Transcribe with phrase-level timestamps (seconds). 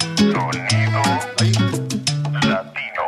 [0.00, 1.02] Sonido
[2.42, 3.04] latino.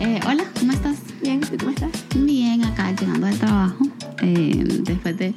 [0.00, 0.98] Eh, hola, ¿cómo estás?
[1.22, 1.90] Bien, ¿tú cómo estás?
[2.16, 3.86] Bien, acá llegando del trabajo.
[4.22, 5.34] Eh, después de.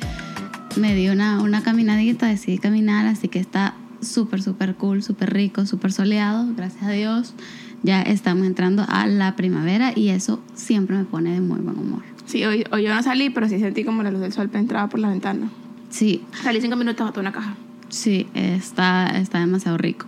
[0.76, 5.68] Me di una, una caminadita, decidí caminar, así que está súper, súper cool, súper rico,
[5.68, 7.36] súper soleado, gracias a Dios.
[7.84, 12.13] Ya estamos entrando a la primavera y eso siempre me pone de muy buen humor.
[12.34, 14.90] Sí, hoy, hoy yo no salí, pero sí sentí como la luz del sol entraba
[14.90, 15.52] por la ventana.
[15.92, 17.56] Sí, Salí cinco minutos, boté una caja.
[17.90, 20.08] sí, está, está demasiado rico.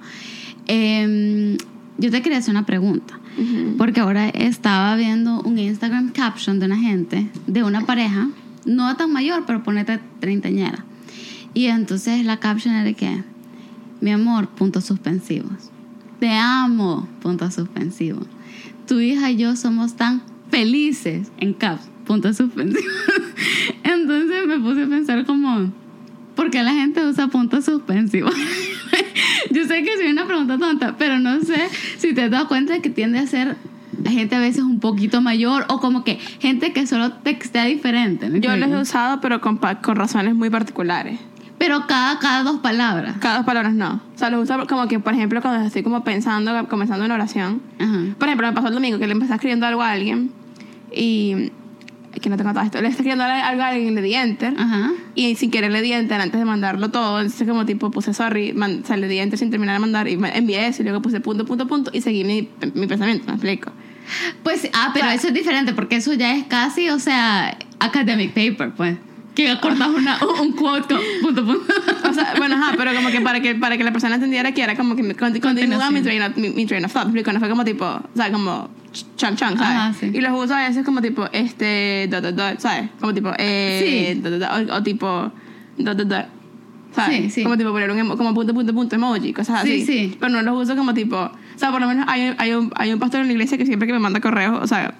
[0.66, 1.56] Eh,
[2.00, 3.20] yo te quería hacer una pregunta.
[3.78, 8.30] Porque ahora estaba viendo un Instagram caption de una gente, de una pareja,
[8.66, 10.84] no tan mayor, pero ponete treintañera.
[11.54, 13.24] Y entonces la caption era que,
[14.02, 15.70] mi amor, puntos suspensivos.
[16.20, 18.26] Te amo, puntos suspensivos.
[18.88, 22.86] Tu hija y yo somos tan felices en caps, puntos suspensivos.
[23.84, 25.72] entonces me puse a pensar como,
[26.36, 28.34] ¿por qué la gente usa puntos suspensivos?
[29.52, 32.74] Yo sé que soy una pregunta tonta, pero no sé si te has dado cuenta
[32.74, 33.58] de que tiende a ser
[34.06, 38.30] gente a veces un poquito mayor o como que gente que solo textea diferente.
[38.30, 41.20] ¿me Yo los he usado, pero con, con razones muy particulares.
[41.58, 43.16] Pero cada, cada dos palabras.
[43.20, 44.02] Cada dos palabras no.
[44.14, 47.62] O sea, los uso como que, por ejemplo, cuando estoy como pensando, comenzando una oración.
[47.80, 48.00] Ajá.
[48.18, 50.32] Por ejemplo, me pasó el domingo que le empecé escribiendo algo a alguien
[50.96, 51.52] y...
[52.22, 52.82] Que no tengo todo esto.
[52.82, 54.54] Le estoy escribiendo algo a alguien y le di enter.
[54.58, 54.92] Ajá.
[55.16, 57.20] Y sin querer le di enter antes de mandarlo todo.
[57.20, 60.08] Entonces, como tipo, puse sorry, man- o sea, le di enter sin terminar de mandar
[60.08, 63.34] y envié eso y luego puse punto, punto, punto y seguí mi, mi pensamiento, me
[63.34, 63.72] explico.
[64.44, 67.58] Pues, ah, pero O sea- eso es diferente porque eso ya es casi, o sea,
[67.80, 68.98] academic paper, pues.
[69.36, 71.74] Que cortas una, un quote con punto, punto.
[72.10, 74.62] O sea, bueno, ajá, pero como que para que, para que la persona entendiera que
[74.62, 77.34] era como que continúa mi train, of, mi, mi train of thought, ¿me explico?
[77.34, 78.70] No fue como tipo, o sea, como
[79.16, 79.62] chunk, chunk, ¿sabes?
[79.62, 80.12] Ajá, sí.
[80.14, 82.90] Y los uso a veces como tipo, este, dot, dot, dot, ¿sabes?
[83.00, 84.22] Como tipo, eh, Sí.
[84.22, 85.08] dot, dot, dot, o, o tipo,
[85.78, 86.26] dot, dot, dot.
[86.94, 87.24] ¿Sabes?
[87.26, 87.44] Sí, sí.
[87.44, 89.86] Como tipo poner un como punto, punto, punto, emoji, cosas Sí, así.
[89.86, 90.18] sí.
[90.20, 92.94] Pero no los uso como tipo, o sea, por lo menos hay, hay, un, hay
[92.94, 94.96] un pastor en la iglesia que siempre que me manda correos, o sea,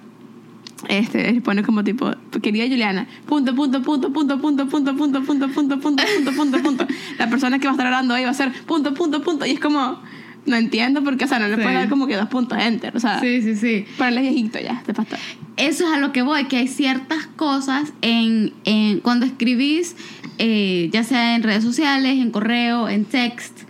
[0.88, 2.10] este, pone como tipo,
[2.42, 6.86] querida Juliana, punto, punto, punto, punto, punto, punto, punto, punto, punto, punto, punto, punto, punto.
[7.18, 9.46] La persona que va a estar orando hoy va a ser punto, punto, punto.
[9.46, 9.98] Y es como,
[10.46, 11.62] no entiendo porque, o sea, no le Sí.
[11.62, 12.96] puedes dar como que dos puntos enter.
[12.96, 13.84] O sea, Sí, sí, sí.
[13.98, 15.18] para él es viejito ya, este pastor.
[15.56, 19.96] Eso es a lo que voy, que hay ciertas cosas en, en cuando escribís,
[20.38, 23.60] eh, ya sea en redes sociales, en correo, en text,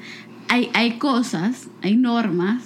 [0.49, 2.63] hay, hay cosas, hay normas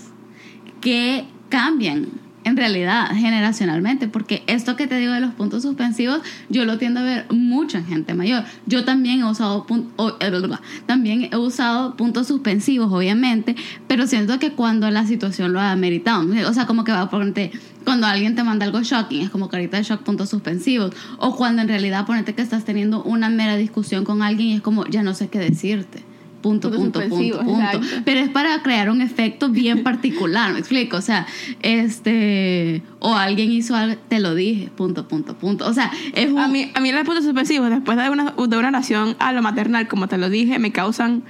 [0.81, 2.07] que cambian
[2.45, 7.01] en realidad generacionalmente, porque esto que te digo de los puntos suspensivos, yo lo tiendo
[7.01, 8.45] a ver mucho en gente mayor.
[8.67, 10.61] Yo también he usado pun- o- bla, bla, bla.
[10.87, 13.57] también he usado puntos suspensivos, obviamente,
[13.87, 17.11] pero siento que cuando la situación lo ha meritado, o sea, como que va a
[17.11, 17.53] ponerte
[17.85, 21.63] cuando alguien te manda algo shocking, es como carita de shock, puntos suspensivos, o cuando
[21.63, 25.03] en realidad ponete que estás teniendo una mera discusión con alguien y es como ya
[25.03, 26.05] no sé qué decirte.
[26.41, 27.53] Punto, punto, punto, punto.
[27.53, 27.81] exacto.
[28.05, 30.97] Pero es para crear un efecto bien particular, ¿me explico?
[30.97, 31.27] O sea,
[31.61, 32.83] este.
[32.99, 35.67] O alguien hizo algo, te lo dije, punto, punto, punto.
[35.67, 36.39] O sea, es un.
[36.39, 39.43] A mí, a mí los puntos suspensivos, después de una, de una oración a lo
[39.43, 41.23] maternal, como te lo dije, me causan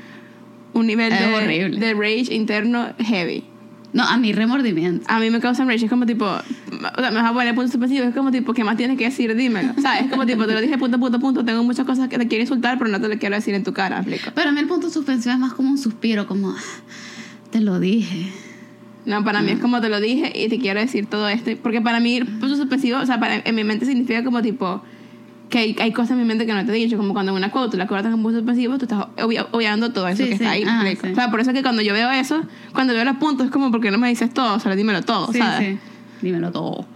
[0.72, 1.80] un nivel de, horrible.
[1.80, 3.44] de rage interno heavy.
[3.92, 5.04] No, a mí remordimiento.
[5.08, 7.72] A mí me causan rage, es como tipo, o sea, me vas a poner puntos
[7.72, 9.34] suspensivos, es como tipo, ¿qué más tienes que decir?
[9.34, 9.72] Dímelo.
[9.76, 12.16] O sea, es como tipo, te lo dije punto, punto, punto, tengo muchas cosas que
[12.16, 14.30] te quiero insultar, pero no te lo quiero decir en tu cara, ¿me explico.
[14.34, 16.50] Pero a mí el punto suspensivo es más como un suspiro, como.
[16.50, 16.56] "Ah,
[17.50, 18.28] Te lo dije.
[19.06, 21.50] No, para mí es como te lo dije y te quiero decir todo esto.
[21.62, 24.84] Porque para mí, punto suspensivo, o sea, para, en mi mente significa como tipo
[25.50, 26.96] que hay, hay cosas en mi mente que no te he dicho.
[26.96, 30.08] Como cuando en una quote la cortas con punto suspensivo, tú estás obvia- obviando todo
[30.08, 30.42] eso Sí, que sí.
[30.44, 30.64] está ahí.
[30.64, 31.08] ¿me Ah, sí.
[31.10, 32.40] O sea, por eso es que cuando yo veo eso,
[32.72, 34.54] cuando veo los puntos, es como, porque no me dices todo?
[34.54, 35.68] O sea, dímelo todo, ¿sabes?
[35.74, 35.78] sí.
[36.22, 36.86] Dímelo todo.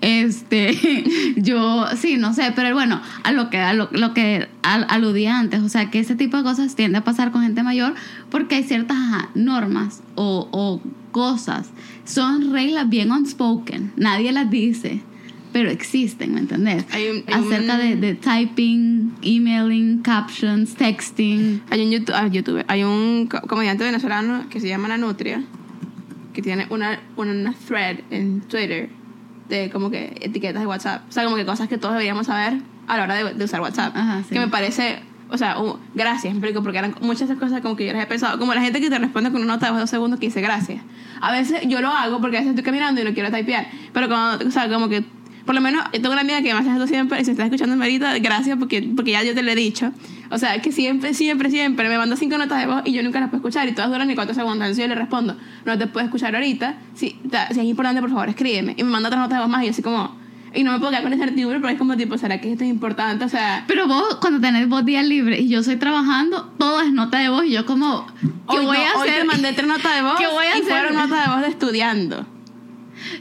[0.00, 0.76] Este,
[1.36, 5.38] yo, sí, no sé, pero bueno, a lo que, a lo, lo que al- aludía
[5.38, 7.94] antes, o sea, que ese tipo de cosas tiende a pasar con gente mayor
[8.30, 10.80] porque hay ciertas ajá, normas o, o
[11.12, 11.68] cosas,
[12.04, 15.00] son reglas bien unspoken, nadie las dice,
[15.52, 16.84] pero existen, ¿me entendés?
[16.92, 21.62] Hay un- hay Acerca un- de, de typing, emailing, captions, texting.
[21.70, 25.42] Hay un YouTube, ah, YouTuber, hay un co- comediante venezolano que se llama La Nutria,
[26.32, 28.88] que tiene una, una thread en Twitter
[29.48, 31.02] de como que etiquetas de WhatsApp.
[31.08, 33.60] O sea, como que cosas que todos deberíamos saber a la hora de, de usar
[33.60, 33.94] WhatsApp.
[33.94, 34.30] Ajá, sí.
[34.34, 37.76] Que me parece, o sea, uh, gracias, me explico, porque eran muchas esas cosas como
[37.76, 38.38] que yo las he pensado.
[38.38, 40.82] Como la gente que te responde con una nota de dos segundos que dice gracias.
[41.20, 43.66] A veces yo lo hago porque a veces estoy caminando y no quiero typear.
[43.92, 45.04] Pero cuando, o sea, como que
[45.44, 47.46] por lo menos yo tengo una amiga que me hace esto siempre y si estás
[47.46, 49.92] escuchando ahorita, gracias porque, porque ya yo te lo he dicho.
[50.30, 53.20] O sea, que siempre, siempre, siempre me manda cinco notas de voz y yo nunca
[53.20, 54.56] las puedo escuchar y todas duran ni cuatro segundos.
[54.66, 55.36] Entonces yo le respondo,
[55.66, 56.76] no te puedo escuchar ahorita.
[56.94, 57.18] Si,
[57.50, 58.74] si es importante, por favor, escríbeme.
[58.78, 60.20] Y me manda otras notas de voz más y yo así como...
[60.54, 62.68] Y no me puedo quedar con incertidumbre, pero es como tipo, ¿será que esto es
[62.68, 63.24] importante?
[63.24, 66.92] O sea, Pero vos, cuando tenés vos días libres y yo estoy trabajando, todo es
[66.92, 68.06] nota de voz y yo como,
[68.50, 69.20] ¿qué hoy, voy no, a hoy hacer?
[69.20, 70.64] te mandé tres notas de voz ¿Qué voy a y hacer?
[70.64, 72.26] fueron notas de voz de estudiando.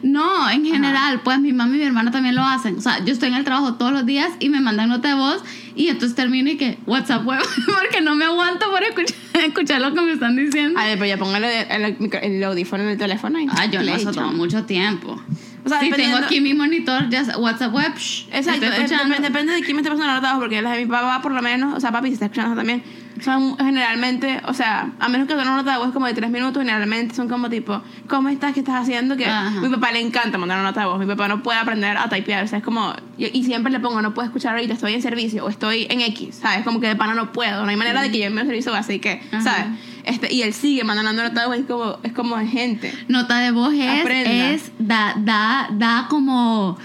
[0.04, 2.78] No, en general, pues mi mamá y mi hermana también lo hacen.
[2.78, 5.16] O sea, yo estoy en el trabajo todos los días y me mandan nota de
[5.16, 5.44] voz
[5.76, 9.16] y entonces termino y que WhatsApp web, porque no me aguanto por escuchar,
[9.48, 10.80] escuchar lo que me están diciendo.
[10.80, 13.80] A ver, pero ya póngale el, el el audífono en el teléfono y Ah, yo
[13.82, 14.34] eso toma chamo.
[14.34, 15.22] mucho tiempo.
[15.64, 19.62] O sea, si tengo aquí mi monitor, ya WhatsApp web, shh, Exacto, depende, depende de
[19.62, 21.80] quién me esté pasando de voz, porque las de mi papá, por lo menos, o
[21.80, 22.84] sea, papi, si está escuchando también,
[23.22, 26.32] son generalmente, o sea, a menos que sea una nota de voz como de tres
[26.32, 28.54] minutos, generalmente son como tipo, ¿cómo estás?
[28.54, 29.16] ¿Qué estás haciendo?
[29.16, 29.62] Que Ajá.
[29.62, 32.10] mi papá le encanta mandar una nota de voz, mi papá no puede aprender a
[32.10, 34.96] typear, o sea, es como, y, y siempre le pongo, no puedo escuchar ahorita, estoy
[34.96, 36.64] en servicio o estoy en X, ¿sabes?
[36.64, 38.74] Como que de pana no puedo, no hay manera de que yo en mi servicio,
[38.74, 39.42] así que, Ajá.
[39.42, 39.66] ¿sabes?
[40.04, 42.94] Este, y él sigue mandando nota de voz, es como, es como gente.
[43.08, 46.78] Nota de voz es, es da, da, da como...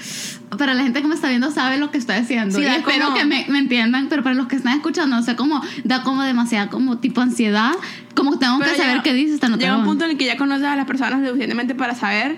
[0.59, 2.57] Para la gente que me está viendo sabe lo que estoy haciendo.
[2.57, 5.23] Sí, y espero como- que me, me entiendan, pero para los que están escuchando, no
[5.23, 7.73] sé cómo da como demasiada como tipo ansiedad,
[8.15, 10.25] como tengo que saber llega- qué dice esta nota Llega un punto en el que
[10.25, 12.37] ya conoces a las personas suficientemente para saber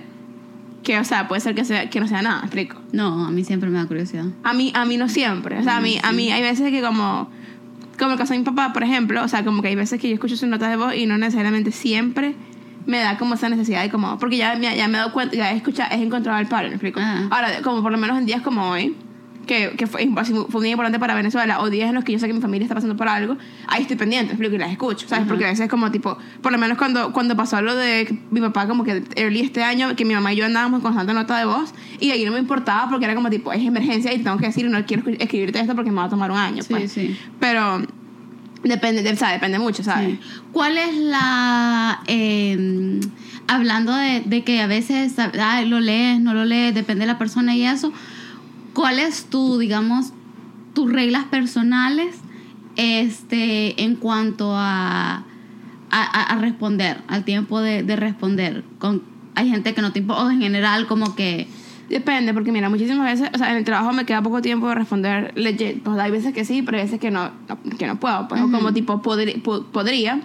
[0.83, 2.81] que, o sea, puede ser que, sea, que no sea nada, ¿me explico.
[2.93, 4.25] No, a mí siempre me da curiosidad.
[4.43, 5.59] A mí, a mí no siempre.
[5.59, 7.31] O sea, a mí, a mí hay veces que como...
[7.99, 9.23] Como el caso de mi papá, por ejemplo.
[9.25, 11.19] O sea, como que hay veces que yo escucho sus notas de voz y no
[11.19, 12.35] necesariamente siempre
[12.87, 14.19] me da como esa necesidad de como...
[14.19, 16.69] Porque ya, me- ya me he dado cuenta, ya he escuchado, he encontrado el pattern,
[16.71, 17.01] ¿me explico?
[17.01, 17.27] Ajá.
[17.31, 18.97] Ahora, como por lo menos en días como hoy,
[19.49, 20.09] que, que fue,
[20.49, 22.67] fue muy importante para Venezuela, o días en los que yo sé que mi familia
[22.67, 23.37] está pasando por algo,
[23.67, 24.55] ahí estoy pendiente, ¿me explico?
[24.55, 25.27] Y las escucho, ¿sabes?
[25.27, 26.17] Porque a veces como tipo...
[26.41, 29.97] Por lo menos cuando, cuando pasó lo de mi papá como que early este año,
[29.97, 32.39] que mi mamá y yo andábamos con constante nota de voz, y ahí no me
[32.39, 35.75] importaba porque era como tipo, es emergencia y tengo que decir, no quiero escribirte esto
[35.75, 36.63] porque me va a tomar un año.
[36.63, 36.93] Sí, pues.
[36.93, 37.19] sí.
[37.41, 37.83] Pero
[38.63, 40.11] depende, de- o sea, depende mucho, ¿sabes?
[40.11, 40.21] Sí.
[40.53, 42.01] ¿Cuál es la...
[42.07, 43.01] eh,
[43.51, 47.17] hablando de, de que a veces ay, lo lees, no lo lees, depende de la
[47.19, 47.93] persona y eso,
[48.79, 50.13] ¿cuál es tu, digamos,
[50.73, 52.15] tus reglas personales
[52.77, 55.25] este, en cuanto a,
[55.91, 56.03] a,
[56.33, 58.63] a- responder, al tiempo de, de responder?
[58.79, 59.03] Con,
[59.35, 61.49] hay gente que no te importa, o en general como que...
[61.89, 64.75] Depende, porque mira, muchísimas veces, o sea, en el trabajo me queda poco tiempo de
[64.75, 65.83] responder legit.
[65.83, 67.31] Pues hay veces que sí, pero hay veces que no,
[67.79, 68.29] que no puedo.
[68.29, 70.21] Pues, o como tipo, podri- po- podría.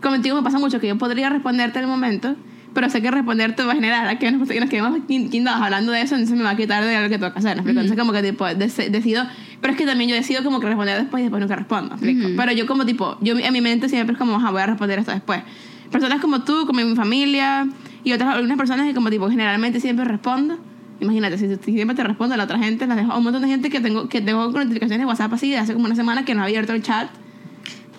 [0.00, 2.34] Contigo me pasa mucho que yo podría responderte en el momento,
[2.74, 5.92] pero sé que responderte va a generar a que nos, nos quedemos quin- quindados hablando
[5.92, 7.56] de eso, entonces me va a quitar de lo que tengo que hacer.
[7.56, 7.80] ¿me explico?
[7.80, 9.24] Entonces, como que tipo, dec- decido.
[9.60, 11.90] Pero es que también yo decido como que responder después y después nunca respondo.
[11.90, 12.26] ¿me explico?
[12.28, 12.36] Ujú.
[12.36, 14.98] Pero yo, como tipo, yo en mi mente siempre es como, ajá, voy a responder
[14.98, 15.42] esto después.
[15.90, 17.66] Personas como tú, como mi familia
[18.04, 20.58] y otras algunas personas que, como tipo, generalmente siempre respondo.
[21.00, 23.42] Imagínate, si, si siempre te respondo a la otra gente, las dejo a un montón
[23.42, 26.24] de gente que tengo, que tengo notificaciones de WhatsApp así de hace como una semana
[26.24, 27.08] que no ha abierto el chat.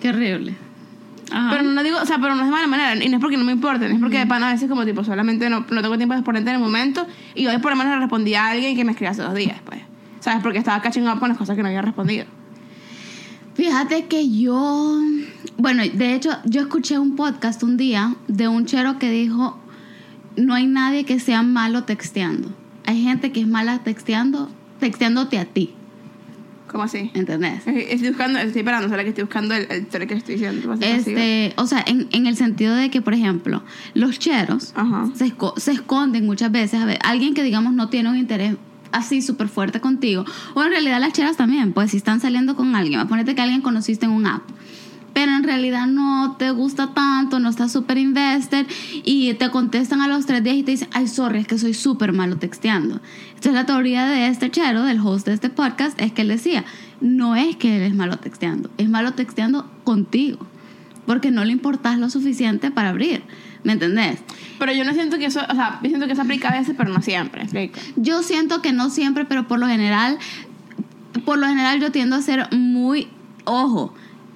[0.00, 0.54] Qué horrible.
[1.30, 1.50] Ajá.
[1.50, 3.36] Pero no digo, o sea, pero no es de mala manera, y no es porque
[3.36, 5.96] no me importe, es porque de pana a veces como tipo solamente no, no tengo
[5.96, 8.76] tiempo de responderte en el momento, y hoy por lo menos le respondí a alguien
[8.76, 9.80] que me escribió hace dos días, pues.
[10.20, 10.42] ¿Sabes?
[10.42, 12.26] Porque estaba catching up con las cosas que no había respondido.
[13.54, 14.98] Fíjate que yo,
[15.56, 19.58] bueno, de hecho, yo escuché un podcast un día de un chero que dijo,
[20.36, 22.52] no hay nadie que sea malo texteando.
[22.84, 24.50] Hay gente que es mala texteando,
[24.80, 25.74] texteándote a ti,
[26.74, 27.12] ¿Cómo así?
[27.14, 27.64] ¿entendés?
[27.68, 29.04] Estoy buscando, estoy esperando, ¿sabes?
[29.04, 30.74] Que estoy buscando el, el que estoy diciendo.
[30.80, 33.62] Este, o sea, en, en el sentido de que, por ejemplo,
[33.94, 35.08] los cheros Ajá.
[35.14, 36.80] se, esco- se esconden muchas veces.
[36.80, 38.56] A ver, alguien que, digamos, no tiene un interés
[38.90, 40.24] así súper fuerte contigo.
[40.54, 43.60] O en realidad las cheras también, pues si están saliendo con alguien, ponete que alguien
[43.60, 44.42] conociste en un app.
[45.14, 48.66] Pero en realidad no te gusta tanto, no estás súper invested
[49.04, 51.72] y te contestan a los tres días y te dicen, ay, sorry, es que soy
[51.72, 53.00] súper malo texteando.
[53.28, 56.64] Entonces la teoría de este chero, del host de este podcast, es que él decía,
[57.00, 60.46] no es que él es malo texteando, es malo texteando contigo,
[61.06, 63.22] porque no le importas lo suficiente para abrir,
[63.62, 64.20] ¿me entendés?
[64.58, 66.74] Pero yo no siento que eso, o sea, yo siento que eso aplica a veces,
[66.76, 67.78] pero no siempre, ¿me explico?
[67.96, 70.18] Yo siento que no siempre, pero por lo general,
[71.24, 73.08] por lo general yo tiendo a ser muy,
[73.44, 73.94] ojo,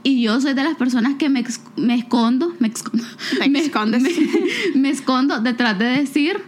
[0.08, 3.04] y yo soy de las personas que me, escondo, me, escondo,
[3.58, 4.02] escondes.
[4.02, 4.10] me,
[4.80, 6.40] me escondo detrás de decir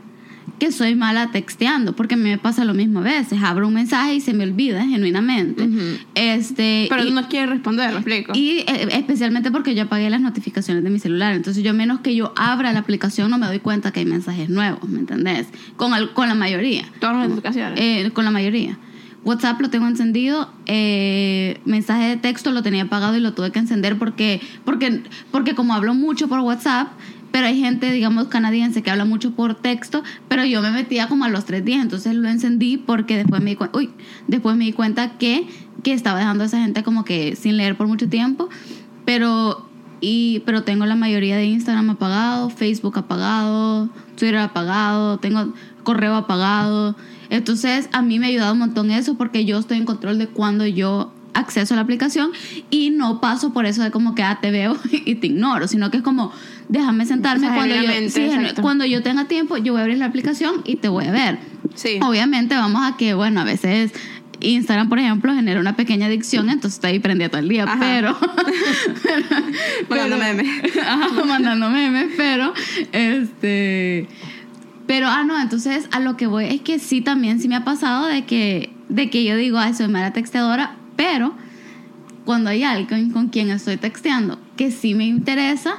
[0.59, 3.73] que soy mala texteando, porque a mí me pasa lo mismo a veces, abro un
[3.73, 5.67] mensaje y se me olvida genuinamente.
[6.15, 8.33] Este, Pero y- no quieres responder, ¿me explico?
[8.35, 11.35] y eh, especialmente porque yo apagué las notificaciones de mi celular.
[11.35, 14.51] Entonces yo menos que yo abra la aplicación no me doy cuenta que hay mensajes
[14.51, 15.47] nuevos, ¿me entendés?
[15.77, 16.85] Con, al- con la mayoría.
[17.01, 17.81] Todas las notificaciones.
[17.81, 18.79] Eh, con la mayoría.
[19.25, 23.59] WhatsApp lo tengo encendido, eh, mensaje de texto lo tenía apagado y lo tuve que
[23.59, 26.89] encender porque, porque, porque como hablo mucho por WhatsApp,
[27.31, 31.25] pero hay gente, digamos, canadiense que habla mucho por texto, pero yo me metía como
[31.25, 33.91] a los tres días, entonces lo encendí porque después me di, uy,
[34.27, 35.47] después me di cuenta que,
[35.83, 38.49] que estaba dejando a esa gente como que sin leer por mucho tiempo,
[39.05, 39.69] pero,
[40.01, 46.97] y, pero tengo la mayoría de Instagram apagado, Facebook apagado, Twitter apagado, tengo correo apagado.
[47.31, 50.27] Entonces, a mí me ha ayudado un montón eso porque yo estoy en control de
[50.27, 52.33] cuando yo acceso a la aplicación
[52.71, 55.91] y no paso por eso de como que ah, te veo y te ignoro, sino
[55.91, 56.33] que es como
[56.69, 60.63] déjame sentarme cuando yo, sí, cuando yo tenga tiempo, yo voy a abrir la aplicación
[60.65, 61.39] y te voy a ver.
[61.75, 61.99] Sí.
[62.03, 63.93] Obviamente vamos a que, bueno, a veces
[64.41, 67.79] Instagram, por ejemplo, genera una pequeña adicción, entonces estoy prendida todo el día, Ajá.
[67.81, 68.17] pero...
[69.89, 70.47] Mandando memes.
[71.27, 72.53] Mandando memes, pero
[72.93, 74.09] este...
[74.91, 77.63] Pero, ah, no, entonces a lo que voy es que sí, también sí me ha
[77.63, 81.33] pasado de que, de que yo digo, ay, soy mala texteadora, pero
[82.25, 85.77] cuando hay alguien con quien estoy texteando que sí me interesa,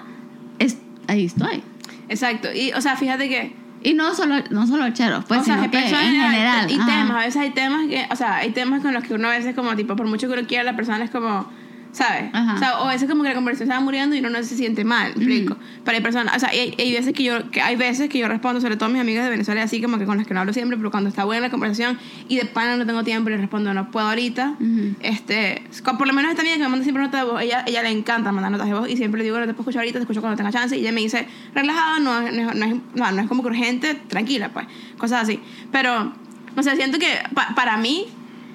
[0.60, 0.78] es,
[1.10, 1.62] ahí estoy.
[2.08, 2.48] Exacto.
[2.56, 3.54] Y, o sea, fíjate que.
[3.84, 6.72] Y no solo, no solo cheros, pues, o sea, sino que en general.
[6.72, 9.28] Y temas, a veces hay temas que, o sea, hay temas con los que uno
[9.28, 11.52] a veces como tipo, por mucho que uno quiera, la persona es como,
[11.94, 12.30] ¿sabes?
[12.34, 12.54] Ajá.
[12.56, 14.42] O sea, o a veces como que la conversación se va muriendo y uno no
[14.44, 15.58] se siente mal, ¿me explico.
[15.84, 18.28] Pero hay personas, o sea, hay, hay veces que yo, que hay veces que yo
[18.28, 20.40] respondo, sobre todo a mis amigas de Venezuela, así como que con las que no
[20.40, 21.98] hablo siempre, pero cuando está buena la conversación
[22.30, 24.56] y de pana no tengo tiempo, le respondo, no puedo ahorita.
[24.60, 24.96] Ujú.
[25.02, 27.64] Este, con- por lo menos esta amiga que me manda siempre notas de voz, ella,
[27.68, 29.82] ella le encanta mandar notas de voz y siempre le digo, no te puedo escuchar
[29.82, 30.78] ahorita, te escucho cuando tenga chance.
[30.78, 33.50] Y ella me dice, relajada, no, es- no, no, es, no, no es como que
[33.50, 34.66] urgente, tranquila, pues,
[34.98, 35.40] cosas así.
[35.72, 36.14] Pero,
[36.56, 38.06] o sea, siento que pa- para mí,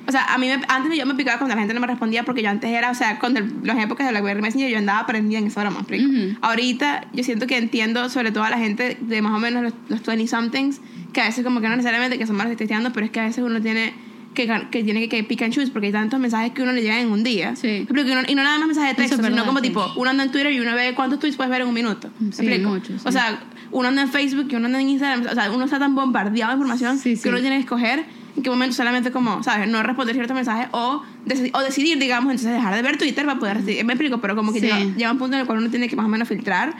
[0.06, 2.22] o sea, a mí me- antes yo me picaba cuando la gente no me respondía
[2.24, 5.00] porque yo antes era, o sea, con el- las épocas de BlackBerry Messenger yo andaba
[5.00, 6.08] aprendida en esa hora más explico.
[6.08, 6.38] Ujú.
[6.42, 9.72] Ahorita yo siento que entiendo sobre todo a la gente de más o menos los,
[9.88, 10.80] los 20 somethings
[11.12, 13.24] que a veces como que no necesariamente que son malos texteando, pero es que a
[13.24, 13.94] veces uno tiene
[14.34, 16.82] que, que tiene que, que pick and choose porque hay tantos mensajes que uno le
[16.82, 17.56] llegan en un día.
[17.56, 17.66] Sí.
[17.68, 19.68] Me explico, Y no, y no nada más mensajes de texto, sino verdad, como sí.
[19.68, 22.10] tipo, uno anda en Twitter y uno ve cuántos tweets puedes ver en un minuto.
[22.20, 23.06] ¿Me Sí, muchos.
[23.06, 25.78] O sea, uno anda en Facebook y uno anda en Instagram, o sea, uno está
[25.78, 28.04] tan bombardeado de información que uno tiene que escoger
[28.36, 29.68] en qué momento solamente como, ¿sabes?
[29.68, 33.38] No responder ciertos mensajes o, deci- o decidir, digamos, entonces dejar de ver Twitter para
[33.38, 33.84] poder decidir.
[33.84, 34.66] Me explico, pero como que Sí.
[34.66, 36.74] llega, llega un punto en el cual uno tiene que más o menos filtrar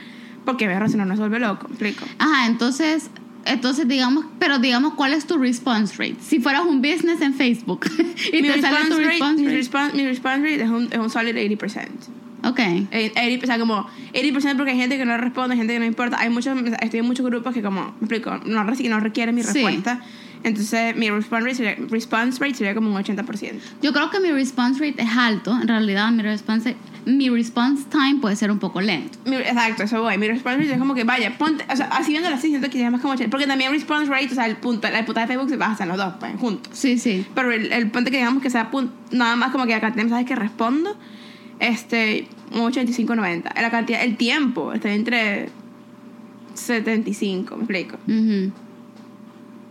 [0.45, 1.67] porque verlo si no nos vuelve loco.
[1.67, 2.05] ¿Me explico?
[2.19, 3.09] Ajá, entonces,
[3.45, 6.17] entonces digamos, pero digamos, ¿cuál es tu response rate?
[6.21, 7.85] Si fueras un business en Facebook
[8.33, 9.57] y mi te sale response tu rate, response mi rate.
[9.57, 11.87] response, mi response rate es un, es un solid 80%.
[12.43, 12.59] Ok.
[12.59, 15.79] Eh, 80, o sea, como 80% porque hay gente que no responde, hay gente que
[15.79, 16.17] no importa.
[16.19, 19.59] Hay muchos, estoy en muchos grupos que, como, me explico, no, no requieren mi Sí.
[20.47, 23.53] Entonces, mi response rate, sería, response rate sería como un 80%.
[23.81, 25.51] Yo creo que mi response rate es alto.
[25.61, 26.75] En realidad, mi response,
[27.05, 29.17] mi response time puede ser un poco lento.
[29.25, 30.17] Mi- exacto, eso voy.
[30.17, 32.79] Mi response rate es como que, vaya, ponte, o sea, así viéndolo así, siento que
[32.79, 33.29] ya más como 80%.
[33.29, 35.89] Porque también response rate, o sea, el punto, la puta de Facebook se baja en
[35.89, 36.71] los dos, pues, juntos.
[36.77, 37.25] Sí, sí.
[37.35, 40.03] Pero el, el punto que digamos que sea pun- nada más como que la cantidad
[40.03, 40.97] de mensajes que respondo,
[41.59, 43.53] este, un 85-90.
[43.61, 45.49] La cantidad, el tiempo está entre
[46.53, 47.97] 75, me explico.
[48.07, 48.51] Ujú.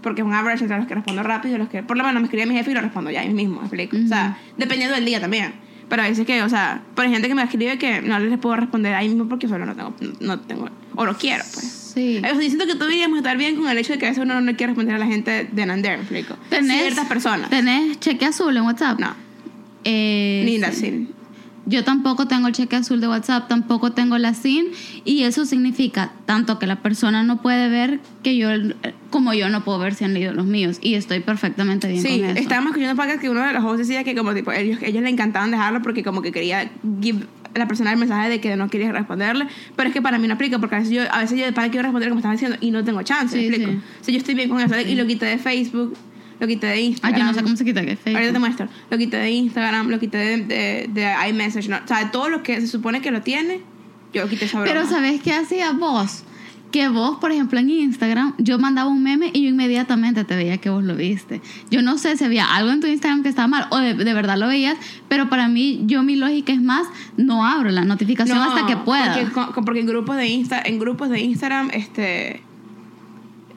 [0.07, 2.23] Porque es un average entre los que respondo rápido y los que, por lo menos,
[2.23, 3.97] me escribe mi jefe y lo respondo ya ahí mismo, me explico.
[3.97, 5.55] O sea, dependiendo del día también.
[5.89, 8.39] Pero a veces que, o sea, pero hay gente que me escribe que no les
[8.39, 11.93] puedo responder ahí mismo porque solo no tengo, no tengo, o no quiero, pues.
[11.93, 12.19] Sí.
[12.19, 14.23] O sea, siento que todos deberíamos estar bien con el hecho de que a veces
[14.23, 16.37] uno no quiere responder a la gente de Nander, me explico.
[16.51, 17.51] ¿Tenés, Ciertas personas.
[17.51, 19.01] ¿Tenés cheque azul en WhatsApp?
[19.01, 19.13] No,
[19.83, 21.09] Eh, ni sí.
[21.69, 24.67] Yo tampoco tengo el cheque azul de WhatsApp, tampoco tengo la SIN
[25.05, 28.49] y eso significa tanto que la persona no puede ver que yo,
[29.11, 32.21] como yo no puedo ver si han leído los míos y estoy perfectamente bien Sí,
[32.21, 32.39] con eso.
[32.39, 35.09] estábamos escuchando podcast que uno de los hosts decía que como tipo ellos, ellos le
[35.11, 36.71] encantaban dejarlo porque como que quería
[37.03, 40.19] give a la persona el mensaje de que no quería responderle, pero es que para
[40.19, 42.33] mí no aplica porque a veces yo a veces yo para quiero responder como estaba
[42.35, 43.73] diciendo y no tengo chance, ¿me Sí, explico?
[43.73, 43.79] sí.
[44.01, 45.97] O sea, yo estoy bien con eso y lo quité de Facebook,
[46.41, 47.19] lo quité de Ah, Instagram.
[47.21, 48.41] yo no sé cómo se quita que es Ahorita te Facebook.
[48.41, 48.69] muestro.
[48.91, 51.77] Lo quité de Instagram, lo quité de, de, de iMessage, ¿no?
[51.85, 53.61] o sea, todo lo que se supone que lo tiene,
[54.13, 54.73] yo lo quité esa broma.
[54.73, 56.25] Pero ¿sabes qué hacía vos?
[56.73, 60.59] Que vos, por ejemplo, en Instagram, yo mandaba un meme y yo inmediatamente te veía
[60.59, 61.41] que vos lo viste.
[61.71, 64.13] Yo no sé si había algo en tu Instagram que estaba mal o de, de
[64.15, 64.77] verdad lo veías,
[65.09, 69.17] pero para mí, yo mi lógica es más, no abro la notificación hasta que pueda.
[69.33, 72.43] Porque, porque en grupos de Insta, en grupos de Instagram, este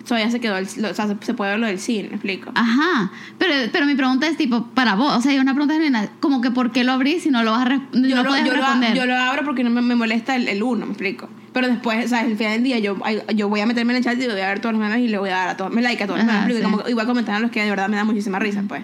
[0.09, 2.51] todavía se quedó el, o sea, se, puede ver lo del cine, ¿me explico?
[2.55, 6.09] Ajá, pero, pero mi pregunta es tipo, para vos, o sea, hay una pregunta genuina,
[6.19, 8.25] como que ¿por qué lo abrís si no lo vas a res- no yo, lo,
[8.25, 8.93] puedes yo, lo, responder?
[8.95, 11.29] yo lo abro porque no me, me molesta el, el uno, ¿me explico?
[11.53, 12.97] Pero después, o sea, al final del día yo,
[13.35, 15.07] yo voy a meterme en el chat y voy a ver todos los memes y
[15.07, 16.69] le voy a dar a todos, me like a todos los memes, ¿me explico?
[16.69, 16.75] sí.
[16.77, 18.83] Como- y voy a comentar a los que de verdad me dan muchísima risa, pues.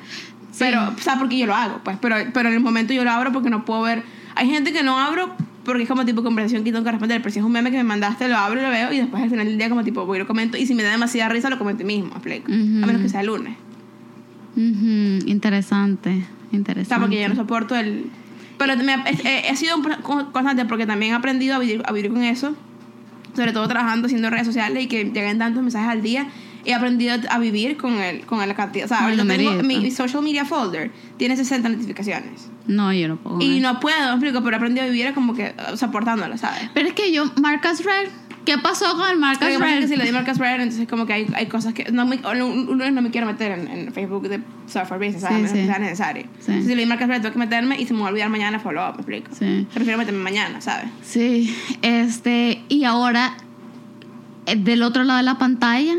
[0.51, 0.59] Sí.
[0.59, 1.97] Pero, o sea, porque yo lo hago, pues.
[2.01, 4.03] Pero, pero en el momento yo lo abro porque no puedo ver.
[4.35, 7.21] Hay gente que no abro porque es como tipo conversación que tengo que responder.
[7.21, 8.93] Pero si es un meme que me mandaste, lo abro y lo veo.
[8.93, 10.57] Y después al final del día, como tipo, voy y lo comento.
[10.57, 12.51] Y si me da demasiada risa, lo comento mismo, ¿me explico?
[12.51, 12.83] Ujú.
[12.83, 13.57] A menos que sea el lunes.
[15.25, 16.87] Interesante, interesante.
[16.87, 18.05] sea, porque yo no soporto el.
[18.57, 18.95] Pero me,
[19.25, 19.77] he, he sido
[20.31, 22.55] constante porque también he aprendido a vivir, a vivir con eso.
[23.35, 26.27] Sobre todo trabajando, haciendo redes sociales y que lleguen tantos mensajes al día.
[26.65, 28.85] He aprendido a vivir con el, con la cantidad.
[28.85, 30.91] O sea, ahorita tengo mi social media folder.
[31.17, 32.49] Tiene 60 notificaciones.
[32.67, 33.41] No, yo no puedo.
[33.41, 36.69] Y no puedo, me explico, pero he aprendido a vivir como que soportándolo, ¿sabes?
[36.73, 38.09] Pero es que yo, Marcus Red,
[38.45, 39.87] ¿Qué pasó con el que pasa es que Red?
[39.87, 42.45] si le di Marcus Red, entonces como que hay, hay cosas que no me, no,
[42.45, 45.51] uno no me quiero meter en, en Facebook de software business, ¿sabes?
[45.51, 45.65] Sí, sí.
[45.65, 46.23] sea necesario.
[46.23, 46.51] Sí.
[46.51, 48.29] Entonces, si le di Marcus Red, tengo que meterme y se me va a olvidar
[48.29, 49.31] mañana follow up, ¿me explico?
[49.33, 49.67] Sí.
[49.73, 50.89] Prefiero meterme mañana, ¿sabes?
[51.01, 53.35] Sí, este, y ahora,
[54.45, 55.95] eh, del otro lado de la pantalla,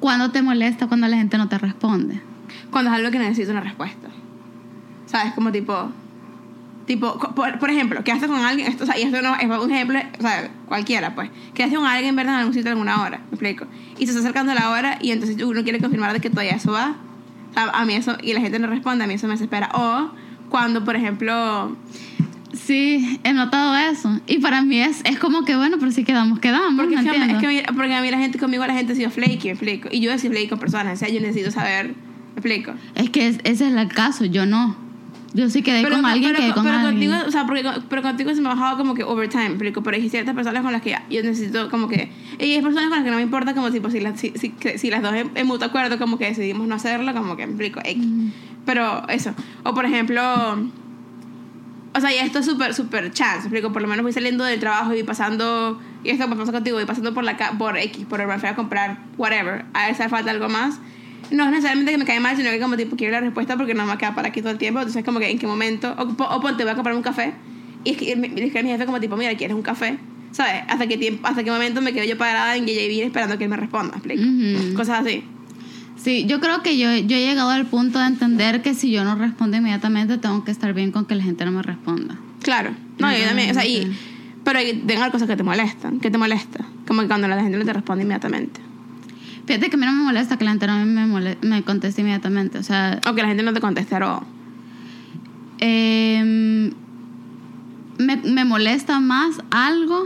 [0.00, 2.20] ¿cuándo te molesta cuando la gente no te responde?
[2.70, 4.08] Cuando es algo que necesito una respuesta.
[5.06, 5.32] ¿Sabes?
[5.34, 5.90] Como tipo...
[6.86, 9.72] Tipo, por, por ejemplo, quedaste con alguien, esto, o sea, y esto no es un
[9.72, 11.30] ejemplo, o sea, cualquiera, pues.
[11.52, 12.34] Quedaste con alguien, ¿verdad?
[12.34, 13.66] En algún sitio a alguna hora, me explico.
[13.98, 16.70] Y se está acercando la hora y entonces uno quiere confirmar de que todavía eso
[16.70, 16.94] va.
[17.50, 19.68] O sea, a mí eso, y la gente no responde, a mí eso me desespera.
[19.74, 20.10] O
[20.48, 21.76] cuando, por ejemplo,
[22.56, 24.20] Sí, he notado eso.
[24.26, 26.74] Y para mí es, es como que, bueno, pero si quedamos, quedamos.
[26.76, 29.10] porque, no es, que, que porque a mí la gente conmigo, la gente ha sido
[29.10, 29.88] flaky, me explico.
[29.92, 31.92] Y yo he sido flaky con personas, o sea, yo necesito saber, me
[32.36, 32.72] explico.
[32.94, 34.76] Es que es- ese es el caso, yo no.
[35.34, 37.10] Yo sí quedé con alguien, pero, quedé con pero alguien.
[37.10, 39.82] contigo, o sea, porque, pero contigo se me ha bajado como que overtime, me explico.
[39.82, 42.08] Pero hay ciertas personas con las que yo necesito como que...
[42.38, 44.48] Y hay personas con las que no me importa como tipo si, las si, si,
[44.50, 47.44] que- si las dos en, en mutuo acuerdo como que decidimos no hacerlo, como que
[47.46, 48.02] me explico, X.
[48.64, 49.34] Pero eso.
[49.64, 50.22] O por ejemplo...
[51.96, 53.72] O sea, ya esto es súper, súper chance, explico.
[53.72, 55.80] Por lo menos voy saliendo del trabajo y voy pasando...
[56.04, 59.64] Y esto pasa contigo, voy pasando por la por X, por el a comprar whatever.
[59.72, 60.78] A veces falta algo más.
[61.30, 63.72] No es necesariamente que me cae mal, sino que como tipo quiero la respuesta porque
[63.72, 64.80] no me queda para aquí todo el tiempo.
[64.80, 65.94] Entonces como que en qué momento...
[65.96, 67.32] O, o ponte, voy a comprar un café.
[67.82, 69.98] Y es que me me dice mi jefe como tipo, mira, ¿quieres un café?
[70.32, 70.64] ¿Sabes?
[70.68, 73.50] Hasta qué, tiempo, hasta qué momento me quedo yo parada en JJB esperando que él
[73.50, 74.22] me responda, ¿me explico?
[74.22, 74.74] Ujú.
[74.74, 75.24] Cosas así.
[76.06, 79.02] Sí, yo creo que yo, yo he llegado al punto de entender que si yo
[79.02, 82.16] no respondo inmediatamente, tengo que estar bien con que la gente no me responda.
[82.42, 82.70] Claro.
[83.00, 83.50] No, yo también.
[83.50, 83.92] O sea, y...
[84.44, 85.98] Pero hay- cosas que te molestan.
[85.98, 86.64] ¿Qué te molesta?
[86.86, 88.60] Como que cuando la gente no te responde inmediatamente.
[89.46, 92.02] Fíjate que a mí no me molesta que la gente no me, mole- me conteste
[92.02, 92.58] inmediatamente.
[92.58, 94.20] O sea, O que la gente no te conteste at all.
[95.58, 96.70] em,
[97.98, 100.04] me, me molesta más algo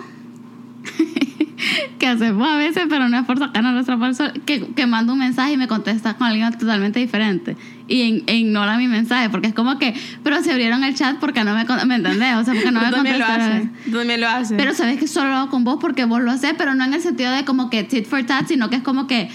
[1.98, 5.12] que hacemos a veces, pero no es por sacar a nuestra persona, que, que mando
[5.12, 7.56] un mensaje y me contesta con alguien totalmente diferente
[7.90, 11.42] y e ignora mi mensaje, porque es como que, pero se abrieron el chat porque
[11.42, 12.36] no me, ¿me entendés?
[12.36, 13.72] O sea, porque no me contestaron.
[13.92, 14.54] también lo haces.
[14.56, 16.94] Pero sabes que solo lo hago con vos porque vos lo haces, pero no en
[16.94, 19.28] el sentido de como que tit for tat, sino que es como que,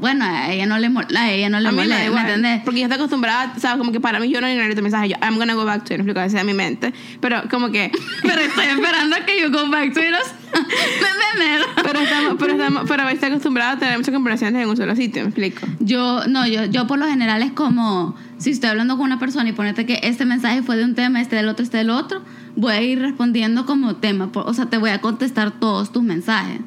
[0.00, 2.26] bueno, a ella no le, a ella no le a mí molesta, ¿me igual.
[2.26, 2.62] entendés?
[2.64, 3.78] Porque yo estoy acostumbrada, ¿sabes?
[3.78, 5.08] Como que para mí yo no ignoré tu mensaje.
[5.10, 6.00] Yo, I'm gonna go back to it.
[6.00, 6.92] Explico, es mi mente.
[7.20, 7.90] Pero como que...
[8.22, 10.06] Pero estoy esperando a que yo go back to it.
[10.54, 11.66] ¿Me entendés?
[11.82, 15.28] Pero estamos, pero estamos, pero acostumbrada a tener muchas conversaciones en un solo sitio, ¿me
[15.28, 15.66] explico?
[15.80, 19.48] Yo, no, yo, yo por lo general es como, si estoy hablando con una persona
[19.48, 22.22] y ponete que este mensaje fue de un tema, este del otro, este del otro,
[22.56, 26.02] voy a ir respondiendo como tema, por- o sea, te voy a contestar todos tus
[26.02, 26.60] mensajes.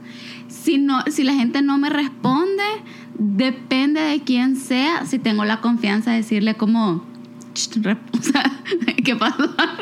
[0.50, 2.64] Si, no, si la gente no me responde,
[3.18, 7.04] depende de quién sea, si tengo la confianza de decirle como,
[7.54, 8.44] "Ch, rep- o sea,
[9.04, 9.50] ¿qué pasó?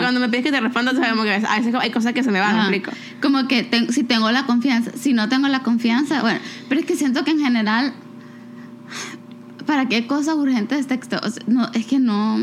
[0.00, 2.30] Cuando me pides que te responda, sabes como que a veces hay cosas que se
[2.30, 2.90] me van, ¿me explico?
[3.22, 6.86] Como que ten- si tengo la confianza, si no tengo la confianza, bueno, pero es
[6.86, 7.92] que siento que en general,
[9.66, 11.18] ¿para qué cosas urgentes texto?
[11.22, 12.38] O sea, no, es que no.